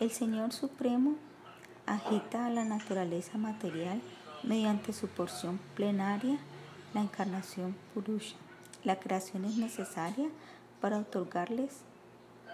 [0.00, 1.14] El Señor Supremo
[1.86, 4.00] agita la naturaleza material
[4.42, 6.38] mediante su porción plenaria,
[6.94, 8.36] la encarnación Purusha.
[8.84, 10.28] La creación es necesaria
[10.80, 11.78] para otorgarles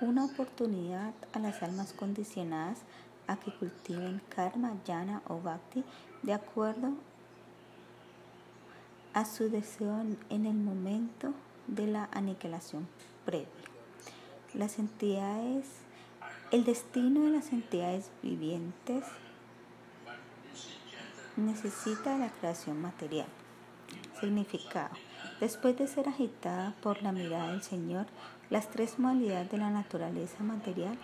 [0.01, 2.79] una oportunidad a las almas condicionadas
[3.27, 5.85] a que cultiven karma, yana o bhakti
[6.23, 6.93] de acuerdo
[9.13, 11.33] a su deseo en el momento
[11.67, 12.89] de la aniquilación
[13.25, 13.49] previa.
[14.53, 15.67] Las entidades,
[16.51, 19.05] el destino de las entidades vivientes
[21.37, 23.27] necesita la creación material.
[24.21, 24.95] Significado.
[25.41, 28.07] Después de ser agitada por la mirada del Señor,
[28.51, 30.97] las tres modalidades de la naturaleza material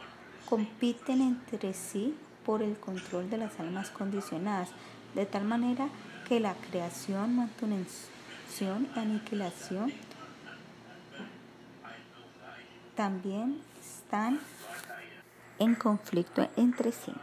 [0.48, 4.70] compiten entre sí por el control de las almas condicionadas,
[5.14, 5.88] de tal manera
[6.28, 9.92] que la creación, manutención y aniquilación
[13.00, 14.38] también están
[15.58, 17.14] en conflicto entre sí.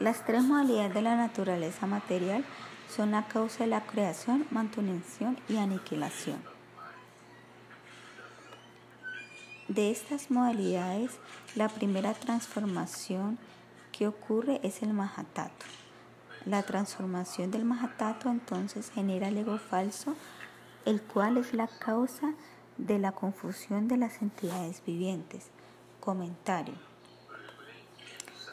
[0.00, 2.44] Las tres modalidades de la naturaleza material
[2.94, 6.42] son la causa de la creación, manutención y aniquilación.
[9.68, 11.12] De estas modalidades,
[11.54, 13.38] la primera transformación
[13.92, 15.64] que ocurre es el Mahatato.
[16.44, 20.14] La transformación del Mahatato entonces genera el ego falso,
[20.84, 25.50] el cual es la causa de la confusión de las entidades vivientes.
[26.00, 26.74] Comentario.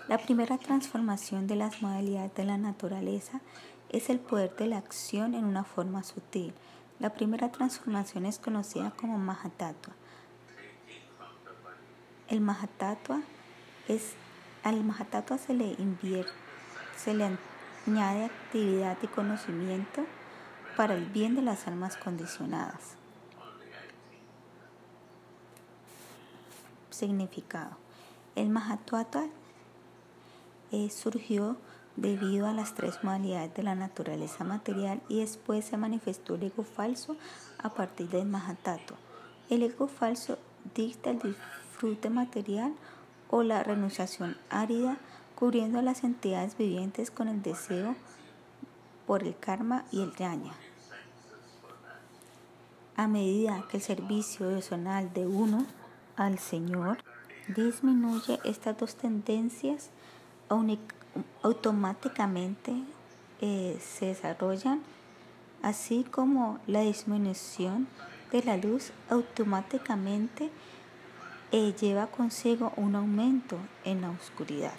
[0.08, 3.42] La primera transformación de las modalidades de la naturaleza
[3.90, 6.54] es el poder de la acción en una forma sutil.
[7.00, 9.94] La primera transformación es conocida como Mahatattva.
[12.28, 13.22] El Mahatattva
[13.88, 14.14] es
[14.64, 16.32] Al Mahatattva se le invierte,
[16.98, 17.38] se le
[17.88, 20.06] añade actividad y conocimiento
[20.76, 22.99] para el bien de las almas condicionadas.
[27.00, 27.78] Significado.
[28.36, 29.28] El Mahatattva
[30.74, 31.56] eh, surgió
[31.96, 36.64] debido a las tres modalidades de la naturaleza material y después se manifestó el ego
[36.64, 37.16] falso
[37.58, 38.98] a partir del Mahatattva.
[39.50, 40.38] El ego falso
[40.76, 42.74] dicta el disfrute material
[43.30, 44.98] o la renunciación árida,
[45.36, 47.96] cubriendo a las entidades vivientes con el deseo
[49.08, 50.52] por el karma y el yaña.
[52.98, 55.66] A medida que el servicio personal de uno
[56.20, 56.98] al Señor
[57.48, 59.90] disminuye estas dos tendencias,
[61.42, 62.74] automáticamente
[63.40, 64.82] eh, se desarrollan,
[65.64, 67.88] así como la disminución
[68.32, 70.50] de la luz automáticamente
[71.52, 74.78] eh, lleva consigo un aumento en la oscuridad.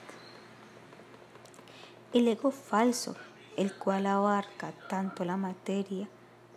[2.13, 3.17] El ego falso,
[3.57, 6.07] el cual abarca tanto la materia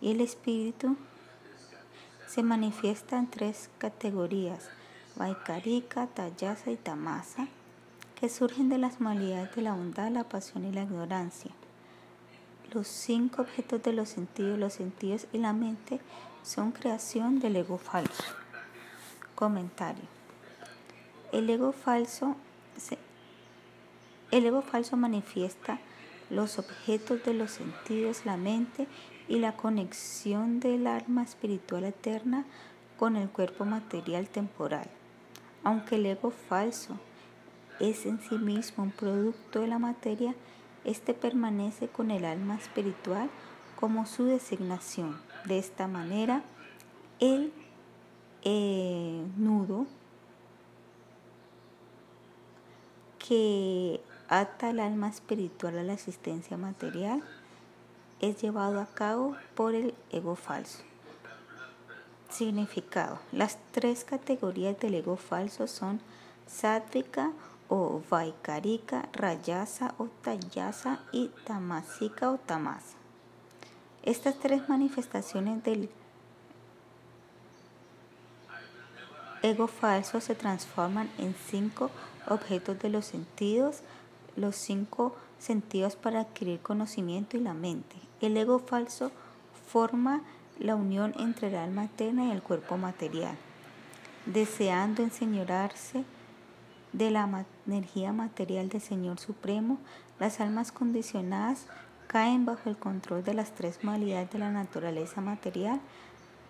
[0.02, 0.96] y el espíritu,
[2.26, 4.68] se manifiesta en tres categorías,
[5.16, 7.48] Vaikarika, Tayasa y Tamasa,
[8.18, 11.50] que surgen de las modalidades de la bondad, la pasión y la ignorancia.
[12.72, 16.00] Los cinco objetos de los sentidos, los sentidos y la mente
[16.42, 18.24] son creación del ego falso.
[19.34, 20.04] Comentario.
[21.32, 22.36] El ego falso,
[24.30, 25.78] el ego falso manifiesta
[26.30, 28.86] los objetos de los sentidos, la mente
[29.28, 32.44] y la conexión del alma espiritual eterna
[32.98, 34.88] con el cuerpo material temporal.
[35.62, 36.98] Aunque el ego falso
[37.80, 40.34] es en sí mismo un producto de la materia,
[40.84, 43.30] éste permanece con el alma espiritual
[43.80, 45.18] como su designación.
[45.46, 46.42] De esta manera,
[47.18, 47.52] el
[48.42, 49.86] eh, nudo
[53.18, 57.22] que ata el alma espiritual a la existencia material
[58.20, 60.80] es llevado a cabo por el ego falso.
[62.28, 63.18] Significado.
[63.32, 66.00] Las tres categorías del ego falso son
[66.46, 67.32] sádvica
[67.68, 72.96] o vaikarika, rayasa o tayasa y tamasika o tamasa.
[74.02, 75.88] Estas tres manifestaciones del
[79.42, 81.90] ego falso se transforman en cinco
[82.28, 83.80] objetos de los sentidos,
[84.36, 87.96] los cinco sentidos para adquirir conocimiento y la mente.
[88.20, 89.10] El ego falso
[89.66, 90.22] forma
[90.58, 93.36] la unión entre el alma eterna y el cuerpo material,
[94.26, 96.04] deseando enseñorarse
[96.92, 99.78] de la energía material del Señor Supremo,
[100.20, 101.66] las almas condicionadas
[102.06, 105.80] caen bajo el control de las tres modalidades de la naturaleza material,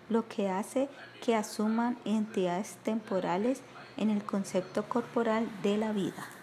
[0.09, 0.87] lo que hace
[1.23, 3.61] que asuman entidades temporales
[3.97, 6.34] en el concepto corporal de la vida.